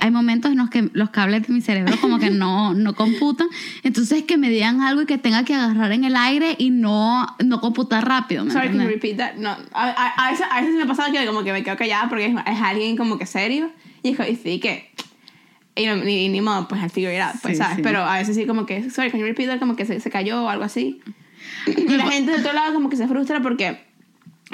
[0.01, 3.49] hay momentos en los que los cables de mi cerebro como que no, no computan.
[3.83, 7.27] Entonces que me digan algo y que tenga que agarrar en el aire y no,
[7.45, 8.45] no computar rápido.
[8.45, 9.35] ¿me Sorry, can you repeat that?
[9.37, 9.57] No, a,
[9.89, 12.27] a, a veces, a veces me ha pasado que como que me quedo callada porque
[12.27, 13.71] es, es alguien como que serio
[14.03, 14.91] y es y sí que...
[15.75, 17.77] Y no, ni, ni modo, pues I'll figure it out, pues, Sí, ¿sabes?
[17.77, 17.83] sí.
[17.83, 19.59] Pero a veces sí como que, sorry, can you repeat that?
[19.59, 21.01] Como que se, se cayó o algo así.
[21.67, 23.83] Y la gente del otro lado como que se frustra porque,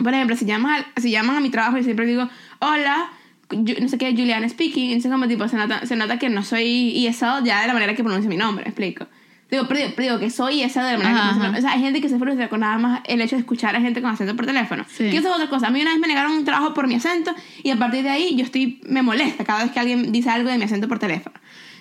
[0.03, 2.29] por ejemplo, si llaman, al- si llaman a mi trabajo y siempre digo,
[2.61, 3.11] hola,
[3.51, 7.07] no sé qué, Juliana speaking, entonces como tipo, se nota, se nota que no soy
[7.07, 9.07] ESL ya de la manera que pronuncio mi nombre, ¿me explico?
[9.51, 11.39] Digo, pero, digo- pero digo que soy ESL de la manera Ajá, que pronuncio mi
[11.39, 11.45] ajá.
[11.47, 11.59] nombre.
[11.59, 13.81] O sea, hay gente que se frustra con nada más el hecho de escuchar a
[13.81, 14.85] gente con acento por teléfono.
[14.89, 15.09] Sí.
[15.11, 15.69] Que eso es otra cosa.
[15.69, 18.11] A mí una vez me negaron un trabajo por mi acento y a partir de
[18.11, 20.99] ahí yo estoy, me molesta cada vez que alguien dice algo de mi acento por
[20.99, 21.35] teléfono.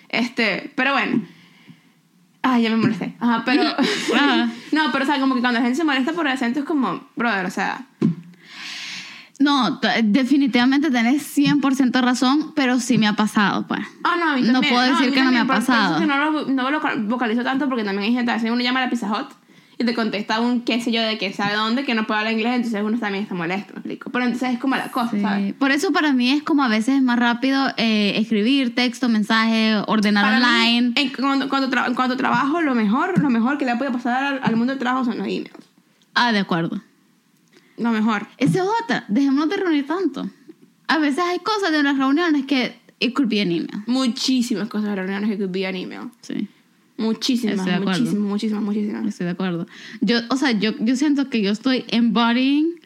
[0.07, 1.21] Este, pero bueno.
[2.43, 3.13] Ay, ya me molesté.
[3.19, 3.63] Ajá, pero.
[4.15, 4.49] Ajá.
[4.71, 6.65] no, pero o sea, como que cuando la gente se molesta por el acento es
[6.65, 7.85] como, brother, o sea.
[9.39, 13.81] No, definitivamente tenés 100% razón, pero sí me ha pasado, pues.
[14.03, 14.73] Ah, no, a mí No también.
[14.73, 15.99] puedo decir que no me ha por- por eso pasado.
[15.99, 18.81] que no lo, no lo vocalizo tanto porque también hay gente, a veces uno llama
[18.81, 19.29] a la Pizza Hut
[19.79, 22.33] y te contesta un qué sé yo de quién sabe dónde que no puede hablar
[22.33, 24.09] inglés, entonces uno también está molesto, me explico.
[24.09, 25.21] Pero entonces es como la cosa, Sí.
[25.21, 25.53] ¿sabes?
[25.53, 29.75] Por eso para mí es como a veces es más rápido eh, escribir texto, mensaje,
[29.85, 30.93] ordenar Para mí, online.
[30.95, 34.39] en, cuando, cuando, tra- a trabajo, lo mejor, lo mejor que le puede pasar al,
[34.41, 35.51] al mundo del trabajo son los emails.
[36.15, 36.81] Ah, de acuerdo.
[37.77, 38.27] Lo mejor.
[38.37, 39.05] Esa es otra.
[39.07, 40.29] Dejémonos de reunir tanto.
[40.87, 43.83] A veces hay cosas de unas reuniones que it could be an email.
[43.85, 46.09] Muchísimas cosas de reuniones que could be an email.
[46.21, 46.47] Sí.
[46.97, 49.05] Muchísimas, Estoy de muchísimas, muchísimas, muchísimas.
[49.05, 49.67] Estoy de acuerdo.
[50.01, 52.79] Yo, o sea, yo, yo siento que yo estoy embodying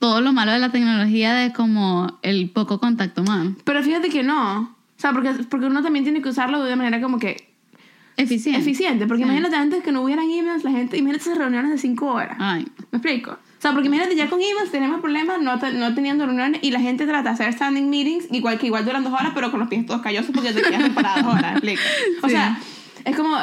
[0.00, 3.54] todo lo malo de la tecnología de como el poco contacto humano.
[3.64, 4.62] Pero fíjate que no.
[4.62, 7.48] O sea, porque, porque uno también tiene que usarlo de manera como que
[8.16, 8.60] Eficiente.
[8.60, 9.06] eficiente.
[9.06, 9.28] Porque Sí.
[9.28, 12.36] imagínate antes que no hubieran emails, la gente, imagínate esas reuniones de cinco horas.
[12.40, 12.66] Ay.
[12.90, 13.38] ¿Me explico?
[13.64, 16.70] O sea, porque imagínate, ya con emails tenemos problemas no, te- no teniendo reuniones y
[16.70, 19.58] la gente trata de hacer standing meetings, igual que igual duran dos horas, pero con
[19.58, 21.80] los pies todos callosos porque te quedas para dos horas, ¿me explico?
[22.22, 22.34] O Sí.
[22.34, 22.58] sea,
[23.06, 23.38] es como,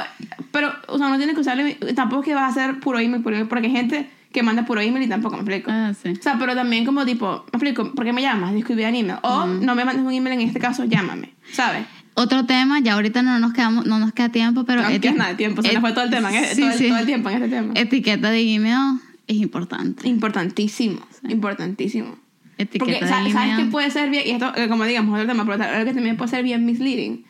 [0.51, 1.63] pero, o sea, no tienes que usarlo,
[1.95, 4.63] tampoco es que vas a hacer puro email, puro email, porque hay gente que manda
[4.63, 5.71] puro email y tampoco me explico.
[5.73, 6.09] Ah, sí.
[6.11, 8.53] O sea, pero también como tipo, me explico, ¿por qué me llamas?
[8.53, 9.17] Escribí un email.
[9.23, 11.83] O no me mandes un email en este caso, llámame, ¿sabes?
[12.13, 15.29] Otro tema, ya ahorita no nos quedamos, no nos queda tiempo, pero no queda nada
[15.31, 16.87] de tiempo, se nos fue todo el tema, en este- sí, todo, sí.
[16.89, 17.73] todo el tiempo en este tema.
[17.75, 18.99] Etiqueta de email
[19.31, 20.07] es importante.
[20.07, 22.15] Importantísimo, importantísimo.
[22.57, 23.65] Porque, Etiqueta sa- de ¿sabes email.
[23.65, 24.23] qué puede ser bien?
[24.27, 27.23] Y esto, eh, como digamos, otro tema, pero que también puede ser bien misleading.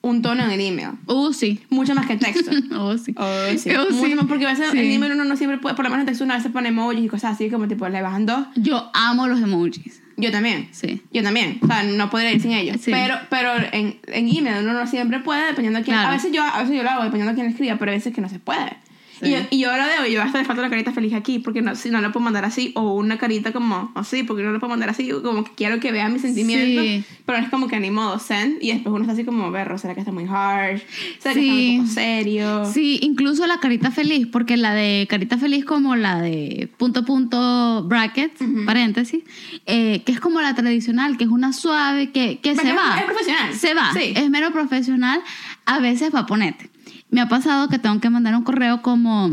[0.00, 0.90] Un tono en el email.
[1.06, 1.60] Uh, sí.
[1.70, 2.50] Mucho más que el texto.
[2.78, 3.14] Oh, sí.
[3.16, 3.70] Oh, sí.
[3.74, 4.14] Oh, Mucho sí.
[4.14, 4.78] más porque a veces Sí.
[4.78, 6.52] en el email uno no siempre puede, por lo menos en texto uno a veces
[6.52, 8.46] pone emojis y cosas así, como tipo le bajan dos.
[8.56, 10.02] Yo amo los emojis.
[10.16, 10.68] Yo también.
[10.72, 11.02] Sí.
[11.12, 11.58] Yo también.
[11.62, 12.76] O sea, no podría ir sin ellos.
[12.80, 12.90] Sí.
[12.92, 15.96] Pero, pero en, en email uno no siempre puede, dependiendo de quién.
[15.96, 16.10] Claro.
[16.10, 18.14] A veces yo a veces yo lo hago, dependiendo de quién escriba, pero a veces
[18.14, 18.76] que no se puede.
[19.20, 19.26] Sí.
[19.28, 21.74] Y, yo, y ahora veo, yo hasta le falta la carita feliz aquí, porque no,
[21.74, 24.70] si no lo puedo mandar así, o una carita como así, porque no lo puedo
[24.70, 27.04] mandar así, como que quiero que vean mis sentimientos, Sí.
[27.26, 29.94] pero es como que ni modo, send, y después uno está así como, berro, ¿será
[29.94, 30.82] que está muy harsh?
[31.18, 31.76] ¿Será que está Sí.
[31.78, 32.64] un poco serio?
[32.72, 37.82] Sí, incluso la carita feliz, porque la de carita feliz como la de punto punto
[37.84, 39.22] brackets, paréntesis,
[39.66, 42.98] eh, que es como la tradicional, que es una suave, que, que se va.
[42.98, 43.54] es profesional.
[43.54, 43.92] Se va.
[43.92, 44.12] Sí.
[44.14, 45.20] Es mero profesional.
[45.66, 46.70] A veces va a ponerte.
[47.10, 49.30] Me ha pasado que tengo que mandar un correo como,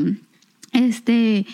[0.72, 1.46] este,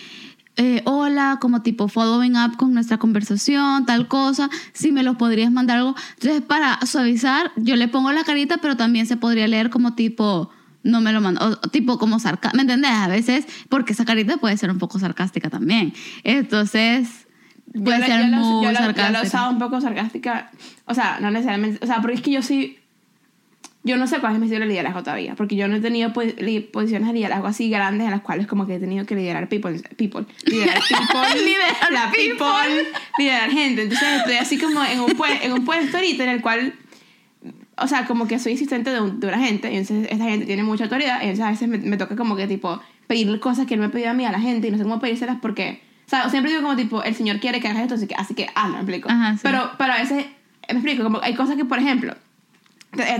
[0.56, 5.50] eh, hola, como tipo following up con nuestra conversación, tal cosa, si me lo podrías
[5.50, 5.94] mandar algo.
[6.14, 10.50] Entonces, para suavizar, yo le pongo la carita, pero también se podría leer como tipo,
[10.84, 12.90] no me lo mando, o, tipo como sarcástico, ¿me entendés?
[12.92, 15.92] A veces, porque esa carita puede ser un poco sarcástica también.
[16.22, 17.08] Entonces,
[17.74, 19.22] Yo puede la- ser yo la- muy yo la- Yo la sarcástica.
[19.26, 20.50] usado un poco sarcástica.
[20.84, 21.78] O sea, no necesariamente.
[21.82, 22.76] O sea, porque es que yo sí.
[23.84, 25.34] Yo no sé cuál es mi estilo de liderazgo todavía.
[25.34, 26.34] Porque yo no he tenido pues,
[26.72, 29.72] posiciones de liderazgo así grandes en las cuales como que he tenido que liderar people.
[29.96, 31.44] people liderar people.
[31.44, 32.32] Liderar la people.
[32.32, 32.86] people.
[33.18, 33.82] Liderar gente.
[33.82, 35.12] Entonces estoy así como en un,
[35.42, 36.74] en un puesto ahorita en el cual.
[37.78, 39.72] O sea, como que soy asistente de, un- de una gente.
[39.72, 41.18] Y entonces esta gente tiene mucha autoridad.
[41.20, 43.88] Y entonces a veces me, me toca como que tipo pedirle cosas que él me
[43.88, 44.68] pidió a mí a la gente.
[44.68, 45.82] Y no sé cómo pedírselas porque.
[46.06, 48.34] O sea, siempre digo como tipo, el señor quiere que hagas esto, así que, así
[48.34, 49.08] que hazlo, me explico.
[49.10, 49.40] Ajá, sí.
[49.42, 50.26] pero, pero a veces,
[50.68, 52.14] me explico, como hay cosas que, por ejemplo,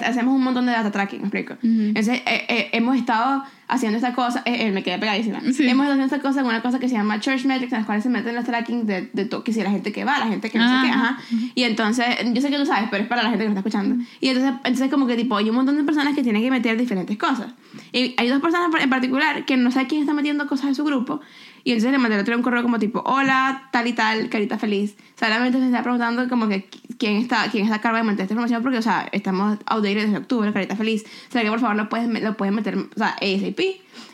[0.04, 1.54] hacemos un montón de data tracking, me explico.
[1.62, 5.40] Entonces, eh, eh, hemos estado haciendo esta cosa, eh, eh, me quedé pegadísima.
[5.40, 5.66] Sí.
[5.66, 7.86] Hemos estado haciendo esta cosa en una cosa que se llama Church Metrics, en las
[7.86, 10.26] cuales se meten los tracking de, de todo, que si la gente que va, la
[10.26, 11.08] gente que no sé qué, Ajá.
[11.08, 11.22] ajá.
[11.54, 12.04] Y entonces,
[12.34, 14.04] yo sé que tú sabes, pero es para la gente que nos está escuchando.
[14.20, 16.76] Y entonces, entonces como que tipo, hay un montón de personas que tienen que meter
[16.76, 17.46] diferentes cosas.
[17.92, 20.84] Y hay dos personas en particular que no sé quién está metiendo cosas en su
[20.84, 21.22] grupo.
[21.64, 24.96] Y entonces le mandé otro un correo como tipo, hola, tal y tal, carita feliz.
[25.18, 28.34] Solamente se está preguntando como que quién está, quién está a cargo de meter esta
[28.34, 31.04] información porque, o sea, estamos outdated desde octubre, carita feliz.
[31.28, 33.60] O sea, que por favor lo puedes, lo pueden meter, o sea, ASAP.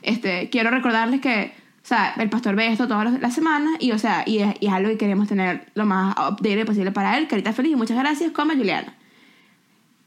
[0.03, 3.99] Este, quiero recordarles que, o sea, el pastor ve esto todas las- semanas y, o
[3.99, 7.29] sea, y es, y es algo que queremos tener lo más updated posible para él.
[7.29, 8.95] Carita feliz muchas gracias, come Juliana.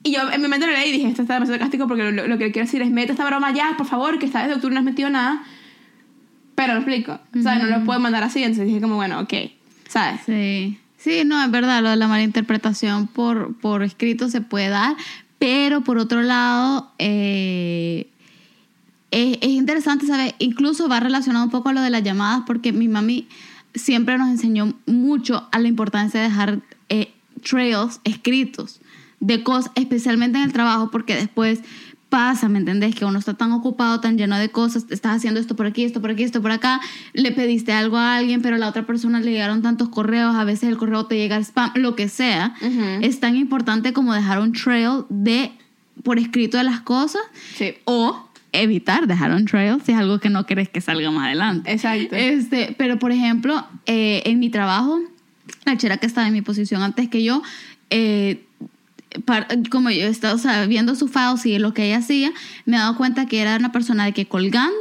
[0.04, 2.28] Y yo en mi mente lo leí y dije, esto está demasiado sarcástico porque lo,
[2.28, 4.74] lo que quiero decir es, mete esta broma ya, por favor, que está desde octubre
[4.74, 5.44] no has metido nada.
[6.62, 7.20] Pero lo explico.
[7.36, 8.44] O sea, no lo puedo mandar así.
[8.44, 9.34] Entonces dije como, bueno, ok.
[9.90, 10.22] ¿Sabes?
[10.28, 14.96] Sí, sí, no, es verdad, lo de la malinterpretación por, por escrito se puede dar,
[15.40, 18.08] pero por otro lado, eh,
[19.10, 22.72] es, es interesante saber, incluso va relacionado un poco a lo de las llamadas, porque
[22.72, 23.28] mi mami
[23.74, 26.60] siempre nos enseñó mucho a la importancia de dejar
[26.90, 28.82] eh, trails escritos
[29.20, 31.62] de cosas, especialmente en el trabajo, porque después
[32.12, 32.94] pasa, ¿me entendés?
[32.94, 36.02] Que uno está tan ocupado, tan lleno de cosas, estás haciendo esto por aquí, esto
[36.02, 36.80] por aquí, esto por acá,
[37.14, 40.44] le pediste algo a alguien, pero a la otra persona le llegaron tantos correos, a
[40.44, 42.54] veces el correo te llega spam, lo que sea.
[42.62, 42.84] Ujú.
[43.02, 45.52] Es tan importante como dejar un trail de
[46.04, 47.22] por escrito de las cosas
[47.56, 47.76] Sí.
[47.86, 51.72] o evitar dejar un trail si es algo que no querés que salga más adelante.
[51.72, 52.16] Exacto.
[52.16, 55.00] Este, pero por ejemplo, eh, en mi trabajo,
[55.66, 57.42] la chera que estaba en mi posición antes que yo,
[57.90, 58.44] eh,
[59.70, 62.32] como yo estaba o sea, viendo su files y lo que ella hacía,
[62.66, 64.78] me he dado cuenta que era una persona de que colgando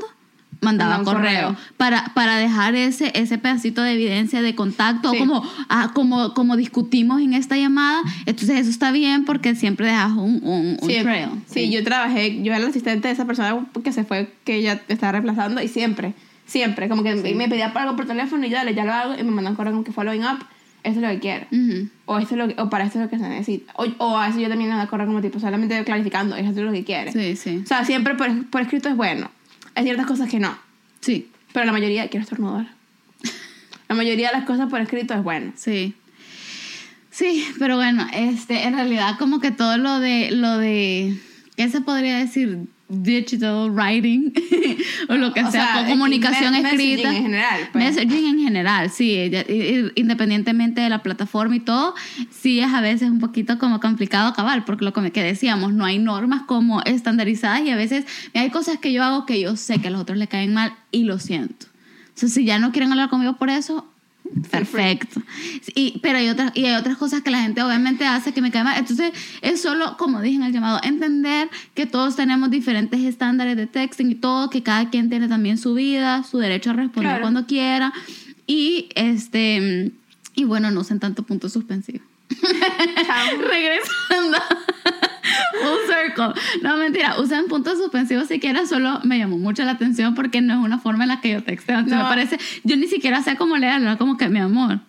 [0.62, 1.56] mandaba un correo, correo.
[1.78, 5.18] para, para dejar ese, ese pedacito de evidencia de contacto, Sí.
[5.18, 10.12] como, ah, como, como discutimos en esta llamada, entonces eso está bien porque siempre dejas
[10.12, 11.28] un, un, un Sí, trail.
[11.46, 14.82] sí, yo trabajé, yo era la asistente de esa persona que se fue, que ella
[14.88, 16.12] estaba reemplazando y siempre,
[16.44, 19.30] siempre, como que me pedía algo por teléfono y ya, ya lo hago y me
[19.30, 20.44] mandan correo como que following up,
[20.82, 21.46] esto es lo que quiero.
[22.06, 23.72] O, esto es lo que- o para esto es lo que se necesita.
[23.76, 26.72] O, o a veces yo también mando correo como tipo solamente clarificando, esto es lo
[26.72, 27.12] que quiere.
[27.12, 29.30] Sí, sí, O sea, siempre por, por escrito es bueno.
[29.74, 30.56] Hay ciertas cosas que no.
[31.00, 32.68] sí, Pero la mayoría, quiero estornudar.
[33.88, 35.52] La mayoría de las cosas por escrito es bueno.
[35.56, 35.94] sí.
[37.12, 41.18] Sí, pero bueno, este, en realidad como que todo lo de, lo de,
[41.56, 42.60] ¿qué se podría decir?
[42.91, 44.32] Digital writing
[45.09, 47.16] o lo que O sea, sea, comunicación me- messaging escrita.
[47.16, 47.84] en general, pues.
[47.84, 49.53] Messaging en general, sí, ella- i-
[49.86, 51.95] i- independientemente de la plataforma y todo,
[52.30, 55.99] sí es a veces un poquito como complicado cabal, porque lo que decíamos, no hay
[55.99, 59.88] normas como estandarizadas y a veces hay cosas que yo hago que yo sé que
[59.88, 61.66] a los otros le caen mal y lo siento.
[62.09, 63.86] Entonces, si ya no quieren hablar conmigo por eso,
[64.50, 65.22] perfecto.
[65.74, 68.50] Y, pero hay otras, y hay otras cosas que la gente obviamente hace que me
[68.50, 68.78] caen mal.
[68.78, 69.12] Entonces,
[69.42, 74.10] es solo, como dije en el llamado, entender que todos tenemos diferentes estándares de texting
[74.10, 77.22] y todo, que cada quien tiene también su vida, su derecho a responder Claro.
[77.22, 77.92] cuando quiera.
[78.46, 79.92] Y este
[80.34, 82.04] y bueno, no usen tanto punto suspensivo.
[83.50, 84.38] Regresando.
[85.62, 86.42] Un circle.
[86.62, 87.18] No, mentira.
[87.20, 88.66] Usen puntos suspensivos si quieren.
[88.66, 91.42] Solo me llamó mucho la atención porque no es una forma en la que yo
[91.42, 91.82] texteo.
[91.82, 91.96] No.
[91.96, 92.38] me parece.
[92.64, 93.96] Yo ni siquiera sé cómo leerlo.
[93.98, 94.80] Como que, mi amor.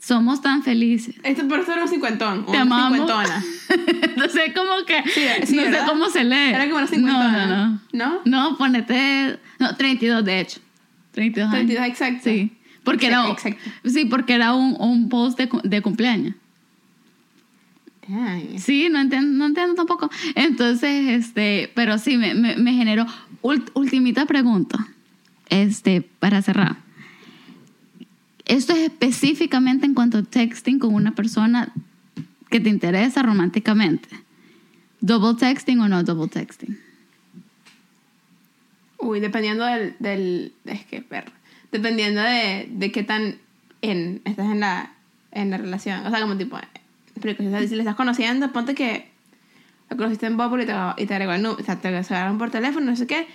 [0.00, 1.16] Somos tan felices.
[1.22, 2.46] Esto por eso era un cincuentón.
[2.46, 3.44] Te una cincuentona.
[4.02, 5.02] Entonces, como que.
[5.10, 5.86] Sí, sí, no sé ¿verdad?
[5.88, 6.50] cómo se lee.
[6.50, 7.46] Era como una No, cincuentona.
[7.46, 8.20] no, no.
[8.24, 8.50] ¿No?
[8.50, 9.38] No, ponete.
[9.58, 10.60] No, 32, de hecho.
[11.12, 11.66] 32 años.
[11.66, 12.20] 32 exacto.
[12.24, 12.52] Sí.
[12.84, 13.58] Porque era, Exacto.
[13.84, 16.34] sí, porque era un, un post de, de cumpleaños.
[18.58, 20.10] Sí, no entiendo, no entiendo tampoco.
[20.34, 23.06] Entonces, este, pero sí, me, me, me generó.
[23.42, 24.88] Ult- ultimita pregunta,
[25.50, 26.76] este, para cerrar.
[28.46, 31.72] Esto es específicamente en cuanto a texting con una persona
[32.50, 34.08] que te interesa románticamente.
[35.00, 36.78] ¿Double texting o no double texting?
[38.98, 41.30] Uy, dependiendo del, del es que perro.
[41.70, 43.36] Dependiendo de, de qué tan
[43.82, 44.92] en estás en la
[45.30, 46.58] en la relación, o sea, como tipo
[47.20, 47.36] pero
[47.68, 49.08] si le estás conociendo, ponte que
[49.90, 52.38] la conociste en Bubble y te, y te agregó el número, o sea, te agregaron
[52.38, 53.26] por teléfono, no sé qué.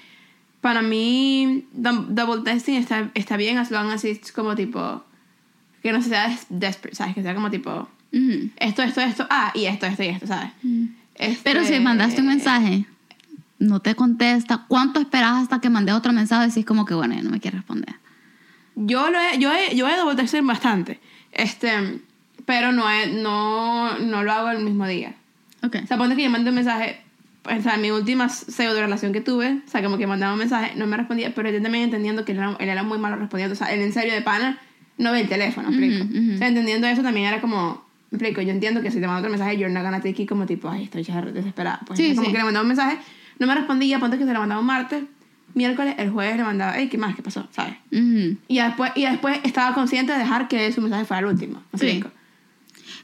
[0.62, 5.04] Para mí, dou- double texting está, está bien, as long as it's como tipo,
[5.82, 7.16] que no sea des- desperate, ¿sabes?
[7.16, 7.88] Que sea como tipo,
[8.58, 10.52] esto, esto, esto, ah, y esto, esto y esto, ¿sabes?
[11.16, 12.86] Este- Pero si mandaste un mensaje,
[13.60, 16.48] no te contesta, ¿cuánto esperas hasta que mande otro mensaje?
[16.48, 17.96] Decís como que, bueno, ya no me quiere responder.
[18.76, 21.00] Yo lo he, yo he, yo he double texted bastante.
[21.32, 22.00] Este,
[22.46, 25.16] pero no, he- no, no lo hago el mismo día.
[25.64, 25.78] Ok.
[25.84, 27.00] O sea, ponte que yo mandé un mensaje,
[27.46, 30.74] o sea, mi última pseudo relación que tuve, o sea, como que mandaba un mensaje,
[30.76, 33.54] no me respondía, pero yo también entendiendo que él era, él era muy malo respondiendo,
[33.54, 34.60] o sea, él en serio de pana
[34.98, 36.06] no ve el teléfono, ¿me explico?
[36.06, 36.36] Ujú, ujú.
[36.36, 39.20] O sea, entendiendo eso también era como, me explico, yo entiendo que si te mando
[39.20, 41.80] otro mensaje, not gonna take it como tipo, ay, estoy ya desesperada.
[41.86, 42.32] Pues Sí, como sí.
[42.34, 42.98] que le mandaba un mensaje,
[43.40, 45.04] no me respondía, ponte que se lo mandaba un martes,
[45.56, 47.16] miércoles, el jueves le mandaba, hey, ¿qué más?
[47.16, 47.48] ¿Qué pasó?
[47.52, 47.74] ¿Sabes?
[47.92, 48.38] Ujú.
[48.48, 51.62] Y después, y después estaba consciente de dejar que su mensaje fuera el último.
[51.72, 51.86] ¿me Sí.
[51.88, 52.12] explico?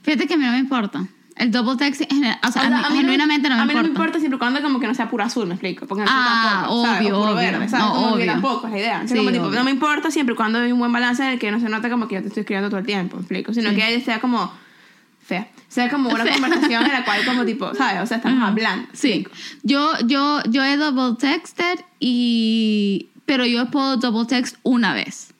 [0.03, 1.05] Fíjate que a mí no me importa.
[1.35, 1.77] El double
[2.09, 3.87] genera- o sea, O a mí, a mí no- genuinamente no me a mí importa.
[3.87, 5.87] no me importa siempre cuando como que no sea puro azul, me explico.
[5.87, 6.99] Porque no Ah, tampoco, ¿sabes?
[7.01, 7.51] obvio, O puro obvio.
[7.51, 7.85] verde, ¿sabes?
[7.85, 8.25] No, como que obvio.
[8.33, 8.93] tampoco es la idea.
[8.95, 11.39] Entonces, Sí, como tipo, no me importa siempre cuando hay un buen balance en el
[11.39, 13.53] que no se nota como que yo te estoy escribiendo todo el tiempo, me explico.
[13.53, 13.75] Sino Sí.
[13.77, 14.51] que sea como
[15.25, 15.47] fea.
[15.69, 16.33] Sea como una Fea.
[16.33, 18.01] conversación en la cual como tipo, ¿sabes?
[18.01, 18.47] O sea, estamos Ajá.
[18.49, 18.87] hablando.
[18.89, 19.25] ¿me Sí.
[19.63, 23.07] Yo, yo, yo he double texted y...
[23.25, 25.33] Pero yo puedo double text una vez.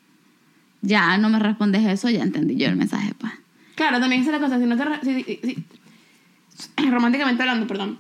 [0.82, 3.34] Ya no me respondes eso, ya entendí yo el mensaje, pues.
[3.80, 4.60] Claro, también esa es la cosa.
[4.60, 5.06] Si no te...
[5.06, 5.24] si-
[6.76, 7.98] si- románticamente hablando, perdón.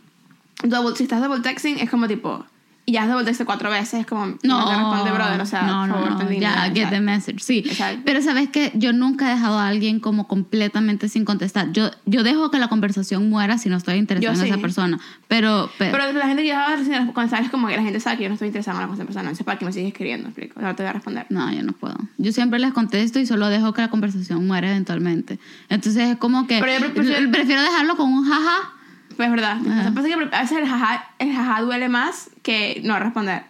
[0.61, 2.45] Double, si estás double texting es como tipo...
[2.89, 4.25] Y ya has texted cuatro veces, es como...
[4.41, 5.41] No, te responde, brother.
[5.41, 7.59] O sea, no, por no, favor, no, ten ya, get o the message, sí.
[7.59, 8.01] Exacto.
[8.03, 11.71] Pero sabes que yo nunca he dejado a alguien como completamente sin contestar.
[11.71, 14.61] Yo, yo dejo que la conversación muera si no estoy interesada Yo en esa sí.
[14.61, 14.99] persona.
[15.27, 18.17] Pero, pero, Pero la gente que ya va cuando sabes como que la gente sabe
[18.17, 20.29] que yo no estoy interesada en esa persona, entonces para que me sigues escribiendo, ¿me
[20.29, 20.53] explico?
[20.57, 21.25] O sea, no te voy a responder.
[21.29, 21.95] no, yo no puedo.
[22.17, 25.37] Yo siempre les contesto y solo dejo que la conversación muera eventualmente.
[25.69, 28.73] Entonces es como que Pero yo prefiero- prefiero dejarlo con un jaja.
[29.19, 29.57] Pues es verdad.
[29.59, 29.79] Ajá.
[29.79, 33.43] O sea, pasa que a veces el jaja, el jaja duele más que no responder.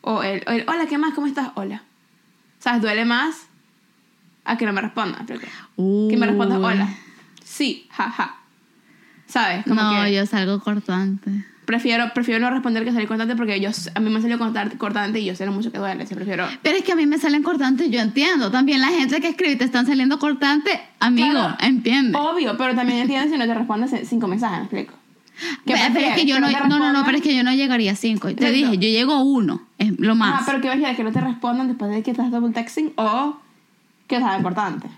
[0.00, 1.14] O el, o el, hola, ¿qué más?
[1.14, 1.50] ¿Cómo estás?
[1.54, 1.82] Hola.
[2.58, 2.82] ¿Sabes?
[2.82, 3.46] Duele más
[4.44, 5.24] a que no me responda.
[5.24, 6.64] Que me responda Uy.
[6.64, 6.88] hola.
[7.44, 8.38] Sí, jaja.
[9.28, 9.62] ¿Sabes?
[9.68, 11.30] Como No, que yo salgo cortante.
[11.64, 14.36] prefiero, prefiero no responder que salir cortante porque yo, a mí me salió
[14.78, 16.04] cortante y yo sé lo mucho que duele.
[16.06, 16.44] Yo prefiero...
[16.62, 18.50] Pero es que a mí me salen cortantes, yo entiendo.
[18.50, 21.56] También la gente que escribe te están saliendo cortantes, amigo, Claro.
[21.60, 22.18] entiende.
[22.18, 24.94] Obvio, pero también entiendes si no te respondes cinco mensajes, ¿me explico?
[25.66, 27.42] ¿Qué Pero, pero es que yo ¿Que no, no no, no, pero es que yo
[27.42, 28.32] no llegaría a cinco.
[28.34, 30.42] Te dije, yo llego a uno, es lo más.
[30.42, 30.96] Ah, pero ¿qué prefieres?
[30.96, 33.36] ¿Que no te respondan después de que estás double texting o
[34.06, 34.88] que es algo importante?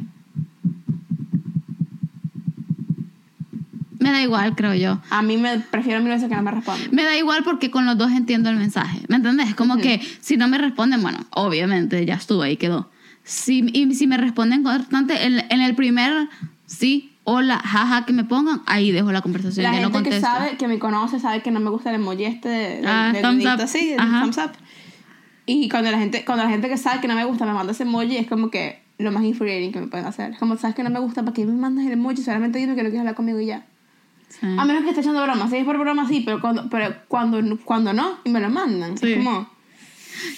[3.99, 5.01] Me da igual, creo yo.
[5.11, 6.89] A mí me prefiero mil veces que no me respondan.
[6.93, 9.01] Me da igual porque con los dos entiendo el mensaje.
[9.09, 9.55] ¿Me entendés?
[9.55, 12.91] Como que si no me responden, bueno, obviamente ya estuvo ahí, quedó.
[13.25, 16.29] Si, y si me responden constante, en, en el primer
[16.67, 19.65] sí, hola, jaja, que me pongan, ahí dejo la conversación.
[19.65, 21.97] La ya no gente que sabe, que me conoce, sabe que no me gusta el
[21.97, 23.61] emoji este de, de, Ah, del thumbs up.
[23.63, 24.53] así, el thumbs up.
[25.45, 27.73] Y cuando la gente, cuando la gente que sabe que no me gusta me manda
[27.73, 30.33] ese emoji, es como que lo más infuriating que me pueden hacer.
[30.33, 32.23] Es como, sabes que no me gusta, ¿para qué me mandas el emoji?
[32.23, 33.67] Solamente dime que no quieres hablar conmigo y ya.
[34.29, 34.47] Sí.
[34.59, 35.49] A menos que esté echando broma.
[35.49, 38.97] Si es por broma, sí, pero cuando, pero cuando, cuando no, y me lo mandan.
[38.99, 39.13] Sí.
[39.13, 39.49] Es como,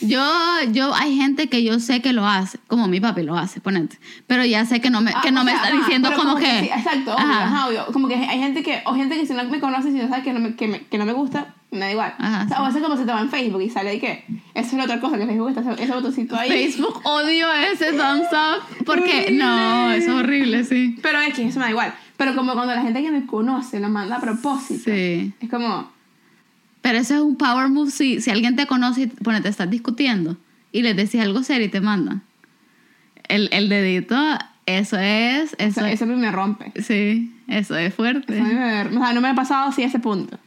[0.00, 0.22] Yo,
[0.72, 3.98] yo, hay gente que yo sé que lo hace, como mi papi lo hace, ponente.
[4.26, 6.20] Pero ya sé que no me, Ah, que no me sea, está ajá, diciendo pero
[6.22, 6.60] como, que.
[6.60, 7.68] sí, exacto, obvio, Ajá.
[7.68, 7.86] obvio.
[7.92, 10.22] Como que hay gente que, o gente que si no me conoce, si no sabe
[10.22, 12.14] que no me, que me, que no me gusta, me da igual.
[12.18, 12.80] Ajá, o sea, sí.
[12.80, 14.24] como se te va en Facebook y sale y que,
[14.54, 16.48] esa es la otra cosa, que Facebook está ese, ese botoncito ahí.
[16.50, 20.96] Facebook odio ese thumbs up porque no, es horrible, sí.
[21.02, 21.94] Pero es que eso me da igual.
[22.16, 24.82] Pero como cuando la gente que me conoce lo manda a propósito.
[24.86, 25.32] Sí.
[25.40, 25.88] Es como,
[26.88, 29.68] Pero eso es un power move si, si alguien te conoce y pone, te estás
[29.68, 30.38] discutiendo
[30.72, 32.22] y les decís algo serio y te mandan.
[33.28, 34.16] El, el dedito,
[34.64, 36.72] eso es, eso eso, es, eso a mí me rompe.
[36.82, 38.34] sí, eso es fuerte.
[38.38, 40.38] Eso me- o sea, no me ha pasado así a ese punto.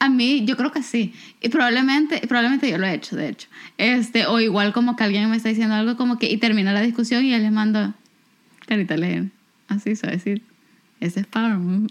[0.00, 1.14] A mí, yo creo que sí.
[1.40, 3.48] Y probablemente, probablemente yo lo he hecho, de hecho.
[3.78, 6.80] Este, o igual como que alguien me está diciendo algo como que, y termina la
[6.80, 7.94] discusión y yo les mando
[8.66, 9.26] carita leer.
[9.68, 10.42] Así decir.
[11.00, 11.88] Ese es power move.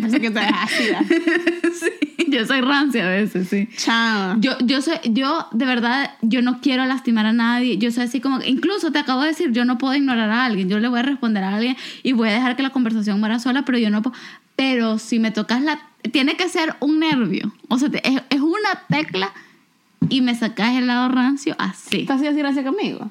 [0.00, 1.00] Parece que te ácida.
[1.74, 3.68] sí, yo soy rancia a veces, sí.
[3.76, 4.36] Chao.
[4.40, 7.76] Yo, yo soy, yo de verdad, yo no quiero lastimar a nadie.
[7.76, 10.68] Yo soy así como, incluso te acabo de decir, yo no puedo ignorar a alguien.
[10.70, 13.38] Yo le voy a responder a alguien y voy a dejar que la conversación muera
[13.40, 14.16] sola, pero yo no puedo.
[14.56, 15.78] Pero si me tocas la,
[16.12, 17.52] tiene que ser un nervio.
[17.68, 19.32] O sea, te- es, es una tecla
[20.08, 22.04] y me sacas el lado rancio así.
[22.06, 23.10] ¿Tú has sido así gracias conmigo?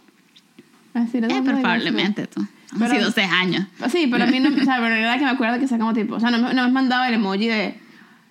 [0.95, 2.45] Así, Eh, probablemente tú.
[2.71, 3.65] Han Pero- sido seis años.
[3.91, 5.93] Sí, pero a mí no, o sea, pero verdad que me acuerdo que sea como
[5.93, 7.79] tipo, o sea, no me, no me has mandado el emoji de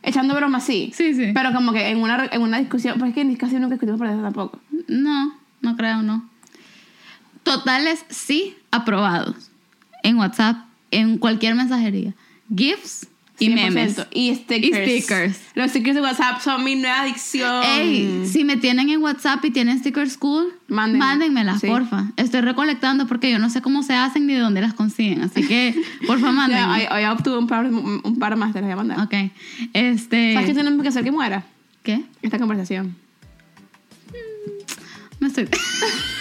[0.02, 0.92] echando broma así.
[0.94, 1.32] Sí, sí.
[1.34, 4.06] Pero como que en una, en una discusión, pues es que casi nunca discutimos por
[4.08, 4.60] eso tampoco.
[4.86, 6.28] No, no creo, no.
[7.42, 9.50] Totales sí aprobados.
[10.02, 10.56] En WhatsApp,
[10.90, 12.14] en cualquier mensajería.
[12.54, 13.08] GIFs
[13.38, 13.54] y 100%.
[13.54, 13.96] memes.
[14.12, 14.88] Y stickers.
[14.88, 15.40] Y stickers.
[15.54, 17.62] Los stickers de WhatsApp son mi nueva adicción.
[17.64, 20.98] Ey, si me tienen en WhatsApp y tienen stickers cool, Mándenme.
[21.04, 21.66] mándenmelas, Sí.
[21.66, 22.06] porfa.
[22.16, 25.22] Estoy recolectando porque yo no sé cómo se hacen ni de dónde las consiguen.
[25.22, 25.74] Así que,
[26.06, 26.88] porfa, mándenme.
[26.90, 29.00] Hoy, obtuve un par, un par más, te los voy a mandar.
[29.00, 29.14] ok.
[29.72, 30.32] Este.
[30.34, 31.44] ¿Sabes qué tenemos que hacer que muera?
[31.82, 32.02] ¿Qué?
[32.22, 32.96] Esta conversación.
[35.20, 35.48] Me estoy.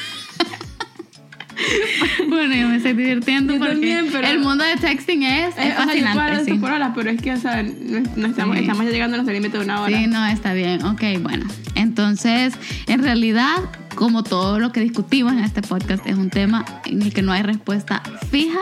[2.29, 5.57] bueno, yo me estoy divirtiendo Yo porque también, pero- el mundo de texting es, es
[5.57, 6.19] Eh, o sea, yo puedo fascinante.
[6.19, 6.57] hablar de sí.
[6.59, 8.61] por horas, pero es que, o sea, no, estamos, Sí.
[8.61, 9.97] estamos ya llegando a nuestro límite de una hora.
[9.97, 10.83] Sí, no, está bien.
[10.85, 11.45] Ok, bueno.
[11.75, 12.53] Entonces,
[12.87, 13.57] en realidad,
[13.95, 17.31] como todo lo que discutimos en este podcast, es un tema en el que no
[17.31, 18.01] hay respuesta
[18.31, 18.59] fija,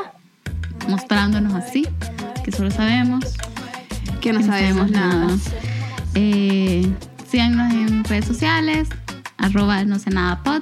[0.89, 1.87] mostrándonos así,
[2.43, 3.23] que solo sabemos
[4.21, 5.27] que no que sabemos nada.
[6.15, 6.87] Eh,
[7.29, 8.87] síganos en redes sociales,
[9.37, 10.61] arroba no sé nada pod,